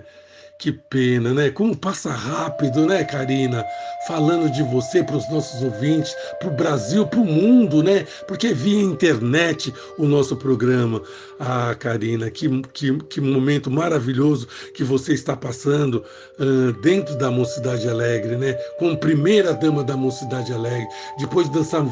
Que 0.57 0.71
pena, 0.71 1.33
né? 1.33 1.49
Como 1.49 1.75
passa 1.75 2.11
rápido, 2.11 2.85
né, 2.85 3.03
Karina? 3.03 3.65
Falando 4.07 4.49
de 4.49 4.63
você 4.63 5.03
para 5.03 5.17
os 5.17 5.29
nossos 5.29 5.61
ouvintes, 5.61 6.15
para 6.39 6.47
o 6.47 6.55
Brasil, 6.55 7.05
para 7.05 7.19
o 7.19 7.25
mundo, 7.25 7.83
né? 7.83 8.05
Porque 8.25 8.47
é 8.47 8.53
via 8.53 8.81
internet 8.81 9.73
o 9.97 10.05
nosso 10.05 10.37
programa. 10.37 11.01
Ah, 11.37 11.75
Karina, 11.77 12.29
que, 12.29 12.61
que, 12.73 12.97
que 12.99 13.19
momento 13.19 13.69
maravilhoso 13.69 14.47
que 14.73 14.83
você 14.83 15.11
está 15.11 15.35
passando 15.35 16.05
ah, 16.39 16.71
dentro 16.81 17.17
da 17.17 17.29
Mocidade 17.29 17.89
Alegre, 17.89 18.37
né? 18.37 18.53
Como 18.79 18.95
primeira 18.95 19.53
dama 19.53 19.83
da 19.83 19.97
Mocidade 19.97 20.53
Alegre. 20.53 20.87
Depois 21.19 21.49
de 21.49 21.55
dançar 21.55 21.83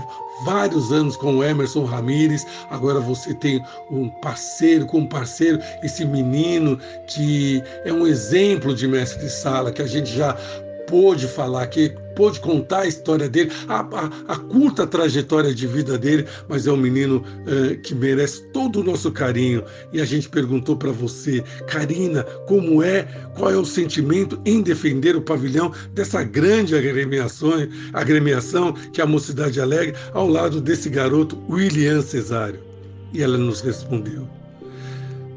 vários 0.43 0.91
anos 0.91 1.15
com 1.17 1.37
o 1.37 1.43
Emerson 1.43 1.85
Ramírez, 1.85 2.45
agora 2.69 2.99
você 2.99 3.33
tem 3.33 3.63
um 3.91 4.09
parceiro, 4.09 4.85
como 4.85 5.07
parceiro, 5.07 5.59
esse 5.83 6.05
menino 6.05 6.79
que 7.07 7.63
é 7.85 7.93
um 7.93 8.05
exemplo 8.05 8.73
de 8.73 8.87
mestre 8.87 9.19
de 9.19 9.29
sala, 9.29 9.71
que 9.71 9.81
a 9.81 9.87
gente 9.87 10.09
já 10.15 10.35
pôde 10.89 11.27
falar 11.27 11.63
aqui, 11.63 11.93
pôde 12.15 12.39
contar 12.39 12.81
a 12.81 12.87
história 12.87 13.29
dele, 13.29 13.51
a, 13.67 13.81
a, 13.81 14.33
a 14.33 14.35
curta 14.35 14.87
trajetória 14.87 15.53
de 15.53 15.67
vida 15.67 15.97
dele, 15.97 16.25
mas 16.49 16.65
é 16.65 16.71
um 16.71 16.77
menino 16.77 17.23
eh, 17.45 17.75
que 17.75 17.93
merece 17.93 18.41
todo 18.51 18.81
o 18.81 18.83
nosso 18.83 19.11
carinho. 19.11 19.63
E 19.93 20.01
a 20.01 20.05
gente 20.05 20.27
perguntou 20.27 20.75
para 20.75 20.91
você, 20.91 21.43
Karina, 21.67 22.23
como 22.47 22.83
é, 22.83 23.03
qual 23.37 23.51
é 23.51 23.57
o 23.57 23.63
sentimento 23.63 24.41
em 24.45 24.61
defender 24.61 25.15
o 25.15 25.21
pavilhão 25.21 25.71
dessa 25.93 26.23
grande 26.23 26.75
agremiação, 26.75 27.51
agremiação 27.93 28.73
que 28.91 28.99
é 28.99 29.03
a 29.03 29.07
Mocidade 29.07 29.61
Alegre, 29.61 29.95
ao 30.13 30.27
lado 30.27 30.59
desse 30.59 30.89
garoto 30.89 31.37
William 31.49 32.01
Cesário? 32.01 32.59
E 33.13 33.21
ela 33.21 33.37
nos 33.37 33.61
respondeu: 33.61 34.27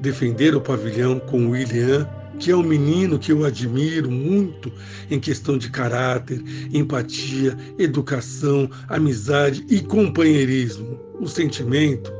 defender 0.00 0.57
o 0.57 0.61
pavilhão 0.61 1.20
com 1.20 1.50
William 1.50 2.09
que 2.39 2.51
é 2.51 2.57
um 2.57 2.62
menino 2.62 3.18
que 3.18 3.33
eu 3.33 3.45
admiro 3.45 4.11
muito 4.11 4.72
em 5.11 5.20
questão 5.20 5.59
de 5.59 5.70
caráter, 5.70 6.43
empatia, 6.72 7.57
educação, 7.78 8.68
amizade 8.89 9.64
e 9.68 9.80
companheirismo. 9.80 10.99
O 11.20 11.28
sentimento, 11.28 12.12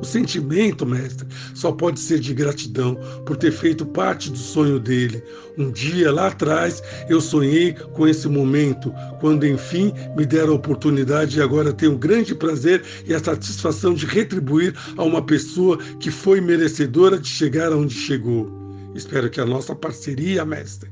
o 0.00 0.04
sentimento, 0.04 0.86
mestre, 0.86 1.26
só 1.54 1.70
pode 1.72 2.00
ser 2.00 2.20
de 2.20 2.32
gratidão 2.32 2.96
por 3.26 3.36
ter 3.36 3.52
feito 3.52 3.84
parte 3.84 4.30
do 4.30 4.38
sonho 4.38 4.80
dele. 4.80 5.22
Um 5.58 5.70
dia 5.70 6.10
lá 6.10 6.28
atrás 6.28 6.82
eu 7.08 7.20
sonhei 7.20 7.74
com 7.92 8.08
esse 8.08 8.26
momento, 8.28 8.92
quando 9.20 9.46
enfim 9.46 9.92
me 10.16 10.24
deram 10.24 10.54
a 10.54 10.56
oportunidade 10.56 11.38
e 11.38 11.42
agora 11.42 11.72
tenho 11.72 11.92
o 11.92 11.98
grande 11.98 12.34
prazer 12.34 12.82
e 13.06 13.14
a 13.14 13.22
satisfação 13.22 13.92
de 13.92 14.06
retribuir 14.06 14.74
a 14.96 15.02
uma 15.02 15.22
pessoa 15.22 15.76
que 15.98 16.10
foi 16.10 16.40
merecedora 16.40 17.18
de 17.18 17.28
chegar 17.28 17.72
aonde 17.72 17.94
chegou. 17.94 18.59
Espero 18.94 19.30
que 19.30 19.40
a 19.40 19.46
nossa 19.46 19.74
parceria, 19.74 20.44
mestre, 20.44 20.90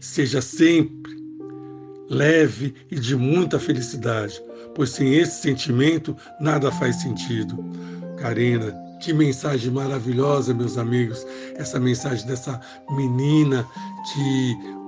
seja 0.00 0.40
sempre 0.40 1.18
leve 2.08 2.74
e 2.90 2.98
de 2.98 3.14
muita 3.14 3.58
felicidade, 3.58 4.42
pois 4.74 4.90
sem 4.90 5.14
esse 5.14 5.42
sentimento 5.42 6.16
nada 6.40 6.70
faz 6.72 6.96
sentido. 6.96 7.56
Karina, 8.18 8.74
que 9.00 9.12
mensagem 9.12 9.70
maravilhosa, 9.70 10.52
meus 10.52 10.76
amigos, 10.76 11.26
essa 11.56 11.78
mensagem 11.80 12.26
dessa 12.26 12.60
menina 12.90 13.66
que 14.12 14.79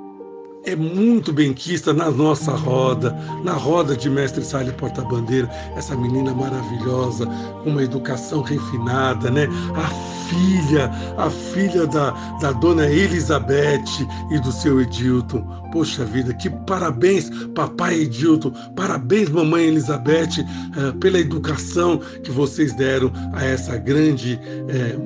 é 0.65 0.77
muito 0.77 1.33
benquista 1.33 1.93
na 1.93 2.11
nossa 2.11 2.53
roda, 2.53 3.17
na 3.43 3.53
roda 3.53 3.97
de 3.97 4.09
Mestre 4.09 4.45
Salles 4.45 4.73
Porta-Bandeira, 4.75 5.49
essa 5.77 5.97
menina 5.97 6.33
maravilhosa, 6.33 7.27
com 7.63 7.71
uma 7.71 7.83
educação 7.83 8.43
refinada, 8.43 9.31
né? 9.31 9.49
A 9.75 10.13
filha, 10.29 10.91
a 11.19 11.29
filha 11.31 11.87
da, 11.87 12.11
da 12.41 12.53
dona 12.53 12.87
Elizabeth 12.87 14.07
e 14.31 14.39
do 14.39 14.53
seu 14.53 14.81
Edilton. 14.81 15.43
Poxa 15.73 16.05
vida, 16.05 16.33
que 16.35 16.49
parabéns, 16.51 17.31
papai 17.55 18.03
Edilton, 18.03 18.53
parabéns, 18.77 19.31
mamãe 19.31 19.65
Elizabeth, 19.65 20.39
eh, 20.39 20.93
pela 21.01 21.19
educação 21.19 21.99
que 22.23 22.31
vocês 22.31 22.73
deram 22.75 23.11
a 23.33 23.45
essa 23.45 23.77
grande, 23.79 24.39
eh, 24.69 24.97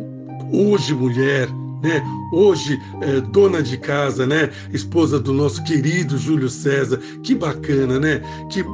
hoje 0.52 0.94
mulher, 0.94 1.48
né? 1.87 2.03
Hoje, 2.32 2.82
é, 3.01 3.20
dona 3.20 3.62
de 3.62 3.78
casa, 3.78 4.26
né? 4.26 4.51
Esposa 4.72 5.20
do 5.20 5.32
nosso 5.32 5.62
querido 5.62 6.18
Júlio 6.18 6.49
César. 6.49 6.99
Que 7.22 7.34
bacana, 7.34 8.01
né? 8.01 8.20
Que, 8.51 8.64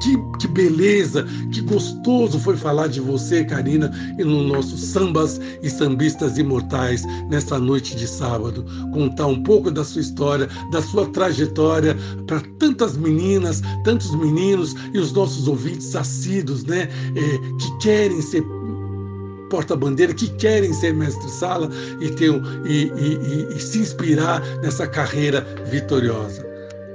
que, 0.00 0.16
que 0.40 0.48
beleza, 0.48 1.26
que 1.52 1.60
gostoso 1.60 2.38
foi 2.38 2.56
falar 2.56 2.88
de 2.88 3.00
você, 3.00 3.44
Karina, 3.44 3.92
e 4.18 4.24
no 4.24 4.42
nosso 4.42 4.76
Sambas 4.78 5.38
e 5.62 5.68
Sambistas 5.68 6.38
Imortais, 6.38 7.04
nessa 7.28 7.58
noite 7.58 7.94
de 7.94 8.08
sábado. 8.08 8.64
Contar 8.92 9.26
um 9.26 9.42
pouco 9.42 9.70
da 9.70 9.84
sua 9.84 10.00
história, 10.00 10.48
da 10.72 10.80
sua 10.80 11.06
trajetória 11.10 11.94
para 12.26 12.40
tantas 12.58 12.96
meninas, 12.96 13.62
tantos 13.84 14.14
meninos 14.16 14.74
e 14.94 14.98
os 14.98 15.12
nossos 15.12 15.46
ouvintes 15.46 15.94
assíduos, 15.94 16.64
né? 16.64 16.88
É, 17.14 17.58
que 17.58 17.78
querem 17.82 18.22
ser 18.22 18.42
porta-bandeira 19.52 20.14
que 20.14 20.30
querem 20.30 20.72
ser 20.72 20.94
mestre-sala 20.94 21.68
e, 22.00 22.08
ter, 22.12 22.32
e, 22.64 22.90
e, 22.96 23.50
e, 23.52 23.54
e 23.54 23.60
se 23.60 23.80
inspirar 23.80 24.40
nessa 24.62 24.86
carreira 24.86 25.42
vitoriosa. 25.66 26.42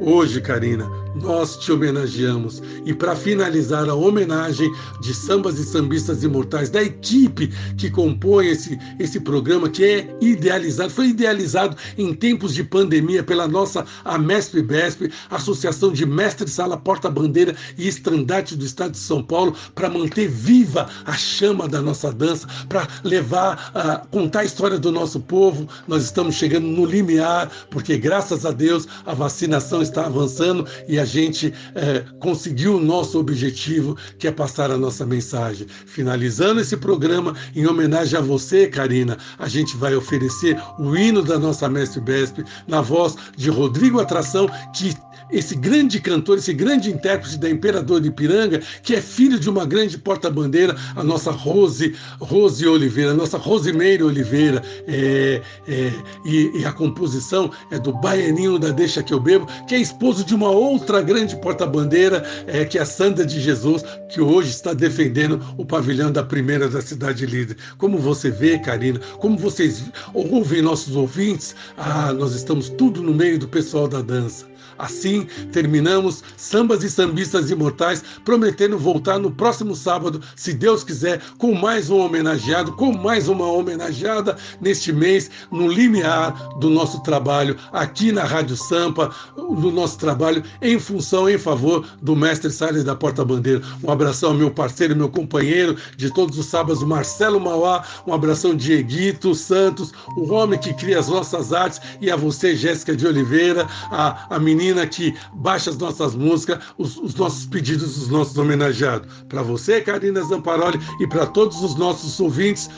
Hoje, 0.02 0.42
Karina, 0.42 0.90
nós 1.16 1.58
te 1.58 1.72
homenageamos. 1.72 2.62
E 2.86 2.94
para 2.94 3.16
finalizar 3.16 3.90
a 3.90 3.94
homenagem 3.94 4.72
de 5.02 5.14
sambas 5.14 5.60
e 5.60 5.66
sambistas 5.66 6.24
imortais, 6.24 6.70
da 6.70 6.84
equipe 6.84 7.48
que 7.78 7.90
compõe 7.90 8.48
esse, 8.48 8.78
esse 9.00 9.20
programa, 9.20 9.70
que 9.70 9.84
é 9.84 10.18
idealizado, 10.22 10.90
foi 10.90 11.08
idealizado 11.10 11.76
em 11.98 12.14
tempos 12.14 12.54
de 12.54 12.64
pandemia 12.64 13.24
pela 13.24 13.48
nossa 13.48 13.86
AMESP-BESP, 14.06 15.12
Associação 15.30 15.92
de 15.92 16.06
Mestre 16.06 16.50
Sala 16.50 16.78
Porta-Bandeira 16.78 17.56
e 17.78 17.88
Estandarte 17.88 18.56
do 18.56 18.66
Estado 18.66 18.92
de 18.92 18.98
São 18.98 19.24
Paulo, 19.24 19.56
para 19.76 19.90
manter 19.90 20.28
viva 20.28 20.90
a 21.06 21.14
chama 21.14 21.68
da 21.68 21.82
nossa 21.82 22.12
dança, 22.12 22.48
para 22.70 22.88
levar, 23.04 23.72
a 23.74 23.98
contar 24.12 24.42
a 24.42 24.46
história 24.46 24.78
do 24.78 24.92
nosso 24.92 25.20
povo. 25.20 25.68
Nós 25.88 26.04
estamos 26.04 26.36
chegando 26.36 26.68
no 26.68 26.86
limiar, 26.86 27.50
porque 27.70 27.98
graças 27.98 28.46
a 28.46 28.52
Deus 28.52 28.88
a 29.06 29.14
vacinação 29.14 29.82
está 29.82 30.06
avançando 30.06 30.68
e 30.88 31.00
a 31.00 31.06
gente 31.08 31.52
é, 31.74 32.04
conseguiu 32.20 32.76
o 32.76 32.80
nosso 32.80 33.20
objetivo, 33.20 33.98
que 34.20 34.28
é 34.28 34.32
passar 34.32 34.70
a 34.70 34.78
nossa 34.78 35.04
mensagem. 35.04 35.66
Finalizando 35.88 36.62
esse 36.62 36.78
programa, 36.78 37.36
em 37.56 37.66
homenagem 37.66 38.20
a 38.20 38.22
você, 38.22 38.68
Karina, 38.68 39.18
a 39.40 39.48
gente 39.48 39.76
vai 39.76 39.96
oferecer 39.96 40.56
o 40.78 40.96
hino 40.96 41.24
da 41.24 41.40
nossa 41.40 41.68
Mestre 41.68 42.02
Besp 42.02 42.44
na 42.68 42.82
voz 42.82 43.16
de 43.36 43.50
Rodrigo 43.50 44.00
Atração, 44.00 44.48
que 44.76 44.96
esse 45.30 45.56
grande 45.56 46.00
cantor, 46.00 46.38
esse 46.38 46.54
grande 46.54 46.90
intérprete 46.90 47.38
da 47.38 47.50
Imperador 47.50 48.00
de 48.00 48.08
Ipiranga, 48.08 48.62
que 48.82 48.96
é 48.96 49.02
filho 49.02 49.40
de 49.40 49.50
uma 49.50 49.66
grande 49.66 49.98
porta-bandeira, 49.98 50.76
a 50.96 51.04
nossa 51.04 51.32
Rose, 51.32 51.96
Rose 52.20 52.66
Oliveira, 52.66 53.12
a 53.12 53.14
nossa 53.14 53.38
Rosimeire 53.38 54.04
Oliveira, 54.04 54.64
é, 54.88 55.42
é, 55.68 55.92
e, 56.26 56.62
e, 56.62 56.66
a 56.66 56.72
composição 56.72 57.52
é 57.72 57.80
do 57.80 57.92
Baianinho 57.94 58.58
da 58.58 58.70
Deixa 58.70 59.04
Que 59.04 59.14
Eu 59.14 59.20
Bebo, 59.20 59.48
que 59.68 59.76
é 59.76 59.80
esposo 59.80 60.24
de 60.24 60.34
uma 60.34 60.50
outra 60.50 60.87
grande 61.02 61.36
porta-bandeira, 61.38 62.24
é, 62.48 62.66
que 62.66 62.78
é 62.78 62.82
a 62.82 62.86
Sandra 62.86 63.26
de 63.26 63.40
Jesus, 63.40 63.84
que 64.10 64.22
hoje 64.22 64.50
está 64.50 64.74
defendendo 64.74 65.40
o 65.58 65.66
pavilhão 65.66 66.12
da 66.12 66.24
primeira 66.24 66.70
da 66.70 66.82
cidade 66.82 67.26
líder. 67.26 67.58
Como 67.78 67.98
você 67.98 68.32
vê, 68.32 68.58
Karina, 68.58 69.00
como 69.20 69.38
vocês 69.38 69.84
ouvem 70.14 70.62
nossos 70.62 70.96
ouvintes, 70.96 71.56
ah, 71.78 72.14
nós 72.14 72.34
estamos 72.34 72.70
tudo 72.70 73.02
no 73.02 73.14
meio 73.14 73.38
do 73.38 73.48
pessoal 73.48 73.88
da 73.88 74.02
dança. 74.02 74.46
Assim, 74.78 75.28
terminamos 75.52 76.24
Sambas 76.36 76.84
e 76.84 76.90
Sambistas 76.90 77.50
Imortais, 77.50 78.04
prometendo 78.24 78.78
voltar 78.78 79.20
no 79.20 79.32
próximo 79.32 79.76
sábado, 79.76 80.22
se 80.36 80.54
Deus 80.54 80.84
quiser, 80.84 81.22
com 81.38 81.54
mais 81.54 81.90
um 81.90 82.00
homenageado, 82.00 82.74
com 82.74 82.92
mais 82.92 83.28
uma 83.28 83.46
homenageada 83.46 84.38
neste 84.62 84.92
mês, 84.94 85.30
no 85.52 85.68
limiar 85.68 86.32
do 86.60 86.70
nosso 86.70 87.02
trabalho 87.02 87.58
aqui 87.72 88.12
na 88.12 88.24
Rádio 88.24 88.56
Sampa, 88.56 89.14
no 89.36 89.72
nosso 89.72 89.98
trabalho 89.98 90.44
em 90.62 90.80
função, 90.80 91.30
em 91.30 91.38
favor 91.38 91.86
do 92.02 92.16
mestre 92.16 92.52
Salles 92.52 92.84
da 92.84 92.96
Porta 92.96 93.26
Bandeira. 93.26 93.62
Um 93.84 93.92
abração 93.92 94.30
ao 94.30 94.36
meu 94.36 94.52
parceiro, 94.52 94.96
meu 94.96 95.10
companheiro 95.10 95.76
de 95.96 96.12
todos 96.14 96.38
os 96.38 96.46
sábados, 96.46 96.84
Marcelo 96.84 97.40
Mauá, 97.40 97.84
um 98.06 98.14
abração 98.14 98.56
Dieguito 98.56 99.34
Santos, 99.34 99.92
o 100.16 100.32
homem 100.32 100.60
que 100.60 100.74
cria 100.74 101.00
as 101.00 101.08
nossas 101.08 101.54
artes, 101.54 101.82
e 102.02 102.12
a 102.12 102.16
você, 102.16 102.56
Jéssica 102.56 102.96
de 102.96 103.08
Oliveira, 103.08 103.68
a, 103.92 104.36
a 104.36 104.40
menina 104.40 104.67
menina 104.68 104.86
que 104.86 105.16
baixa 105.34 105.70
as 105.70 105.78
nossas 105.78 106.16
músicas, 106.16 106.60
os, 106.78 106.98
os 106.98 107.16
nossos 107.16 107.46
pedidos 107.46 107.96
dos 107.96 108.10
nossos 108.10 108.38
homenageados. 108.38 109.08
Para 109.30 109.42
você, 109.42 109.82
Karina 109.82 110.22
Zamparoli, 110.24 110.80
e 111.00 111.08
para 111.08 111.26
todos 111.26 111.64
os 111.64 111.76
nossos 111.76 112.20
ouvintes, 112.20 112.70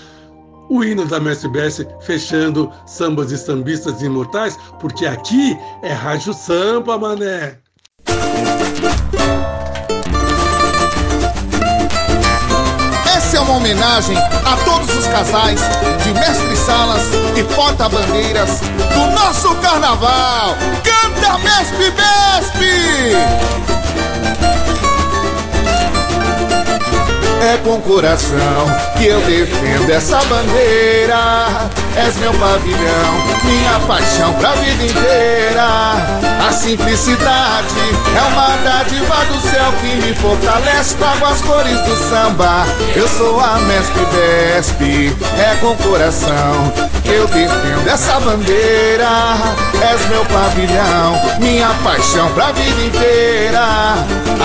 o 0.70 0.84
hino 0.84 1.06
da 1.06 1.20
Mestre 1.20 1.50
Bess 1.50 1.84
fechando 2.02 2.72
sambas 2.86 3.32
e 3.32 3.38
sambistas 3.38 4.02
imortais, 4.04 4.58
porque 4.80 5.06
aqui 5.06 5.58
é 5.82 5.92
Rádio 5.92 6.34
Sampa, 6.34 6.98
mané. 6.98 7.58
Essa 13.16 13.38
é 13.38 13.40
uma 13.40 13.58
homenagem 13.58 14.16
a 14.18 14.58
todos 14.64 14.96
os 14.96 15.08
casais 15.08 15.60
de 16.04 16.14
mestre-salas 16.14 17.04
e 17.36 17.44
porta-bandeiras 17.56 18.60
do 18.94 19.12
nosso 19.12 19.56
carnaval. 19.56 20.56
Canta 21.30 21.38
Mestre 21.44 21.92
Mestre! 21.92 23.20
É 27.42 27.58
com 27.64 27.80
coração 27.82 28.38
que 28.98 29.08
eu 29.08 29.22
defendo 29.22 29.90
essa 29.90 30.18
bandeira. 30.26 31.70
És 31.96 32.16
meu 32.18 32.34
pavilhão, 32.34 33.14
minha 33.44 33.80
paixão 33.88 34.34
pra 34.34 34.52
vida 34.56 34.84
inteira. 34.84 35.68
A 36.48 36.52
simplicidade 36.52 37.76
é 38.16 38.22
uma 38.32 38.58
dádiva 38.64 39.16
do 39.26 39.40
céu 39.50 39.72
que 39.82 39.96
me 40.06 40.14
fortalece. 40.16 40.96
Trago 40.96 41.26
as 41.26 41.42
cores 41.42 41.80
do 41.82 41.96
samba. 42.10 42.66
Eu 42.96 43.08
sou 43.08 43.40
a 43.40 43.58
mestre 43.60 44.06
Besp. 44.06 45.16
É 45.40 45.56
com 45.62 45.76
coração 45.78 46.74
que 47.04 47.12
eu 47.12 47.28
defendo 47.28 47.88
essa 47.88 48.20
bandeira. 48.20 49.08
És 49.82 50.10
meu 50.10 50.26
pavilhão, 50.26 51.40
minha 51.40 51.70
paixão 51.84 52.30
pra 52.34 52.52
vida 52.52 52.82
inteira. 52.82 53.96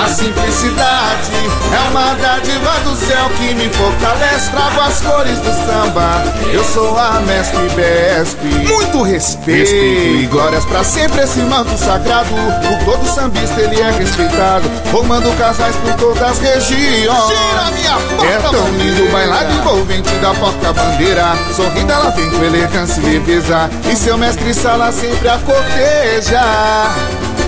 A 0.04 0.08
simplicidade 0.08 1.32
é 1.72 1.90
uma 1.90 2.14
dádiva 2.14 2.83
do 2.84 2.94
céu 2.94 3.28
que 3.36 3.54
me 3.54 3.68
fortalece. 3.70 4.50
Trago 4.50 4.80
as 4.80 5.00
cores 5.00 5.38
do 5.40 5.50
samba. 5.66 6.22
Eu 6.52 6.62
sou 6.62 6.96
a 6.96 7.20
mestre 7.20 7.68
Besp. 7.70 8.38
Muito 8.68 9.02
respeito. 9.02 9.72
e 9.74 10.26
glórias 10.30 10.64
pra 10.66 10.84
sempre 10.84 11.22
esse 11.22 11.40
manto 11.40 11.76
sagrado. 11.78 12.28
Por 12.28 12.84
todo 12.84 13.06
sambista 13.08 13.60
ele 13.60 13.80
é 13.80 13.90
respeitado. 13.90 14.70
Formando 14.90 15.36
casais 15.38 15.74
por 15.76 15.94
todas 15.94 16.22
as 16.22 16.38
regiões. 16.38 17.26
Gira 17.26 17.70
minha 17.74 17.98
porta 18.16 18.26
É 18.26 18.38
tão 18.38 18.68
lindo 18.76 19.04
o 19.04 19.12
bailado 19.12 19.52
envolvente 19.52 20.14
da 20.16 20.34
porta-bandeira. 20.34 21.24
Sorrindo 21.54 21.90
ela 21.90 22.10
vem 22.10 22.30
com 22.30 22.44
elegância 22.44 23.00
e 23.00 23.04
leveza. 23.04 23.70
E 23.90 23.96
seu 23.96 24.16
mestre 24.18 24.52
sala 24.52 24.92
sempre 24.92 25.28
a 25.28 25.38
corteja. 25.38 26.42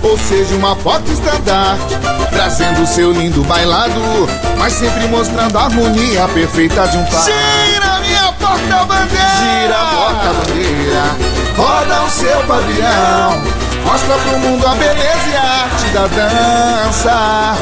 Ou 0.03 0.19
seja, 0.19 0.55
uma 0.55 0.77
porta-estandarte 0.77 1.97
Trazendo 2.31 2.87
seu 2.87 3.13
lindo 3.13 3.43
bailado 3.45 4.01
Mas 4.59 4.75
sempre 4.75 5.07
mostrando 5.09 5.57
a 5.57 5.65
harmonia 5.65 6.29
perfeita 6.29 6.87
de 6.89 6.97
um 6.97 7.05
pai 7.05 7.25
Gira 7.25 8.01
minha 8.01 8.33
porta-bandeira! 8.33 9.27
Gira 9.39 9.81
a 9.81 9.95
porta-bandeira 9.95 11.17
Roda 11.57 12.03
o 12.03 12.11
seu 12.11 12.43
pavilhão 12.45 13.43
Mostra 13.85 14.15
pro 14.19 14.39
mundo 14.41 14.67
a 14.67 14.75
beleza 14.75 15.29
e 15.31 15.37
a 15.37 15.43
arte 15.43 15.85
da 15.95 16.07
dança. 16.09 17.55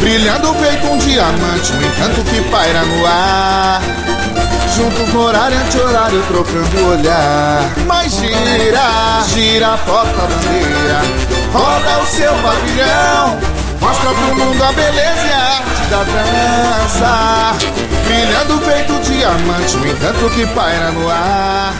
Brilhando 0.00 0.54
feito 0.54 0.86
um 0.86 0.96
diamante 0.96 1.72
O 1.72 1.86
encanto 1.86 2.22
que 2.22 2.40
paira 2.50 2.82
no 2.82 3.06
ar 3.06 3.82
Juntos 4.76 5.08
no 5.14 5.22
horário 5.22 5.58
anti-horário 5.58 6.22
trocando 6.28 6.90
olhar. 6.90 7.62
Mas 7.86 8.12
gira, 8.12 9.22
gira 9.26 9.72
a 9.72 9.78
porta-bandeira 9.78 11.00
Roda 11.50 12.02
o 12.02 12.06
seu 12.06 12.34
pavilhão 12.34 13.38
Mostra 13.80 14.10
pro 14.10 14.36
mundo 14.36 14.62
a 14.62 14.72
beleza 14.72 15.26
e 15.26 15.32
a 15.32 15.38
arte 15.38 15.86
da 15.88 16.04
dança. 16.04 17.56
Brilhando 18.04 18.58
feito 18.66 19.00
diamante 19.10 19.76
O 19.78 19.86
encanto 19.86 20.30
que 20.34 20.46
paira 20.48 20.90
no 20.90 21.08
ar. 21.08 21.72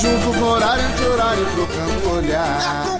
Juntos 0.00 0.36
no 0.36 0.50
horário 0.50 0.84
anti-horário 0.84 1.46
trocando 1.56 2.16
olhar 2.16 2.97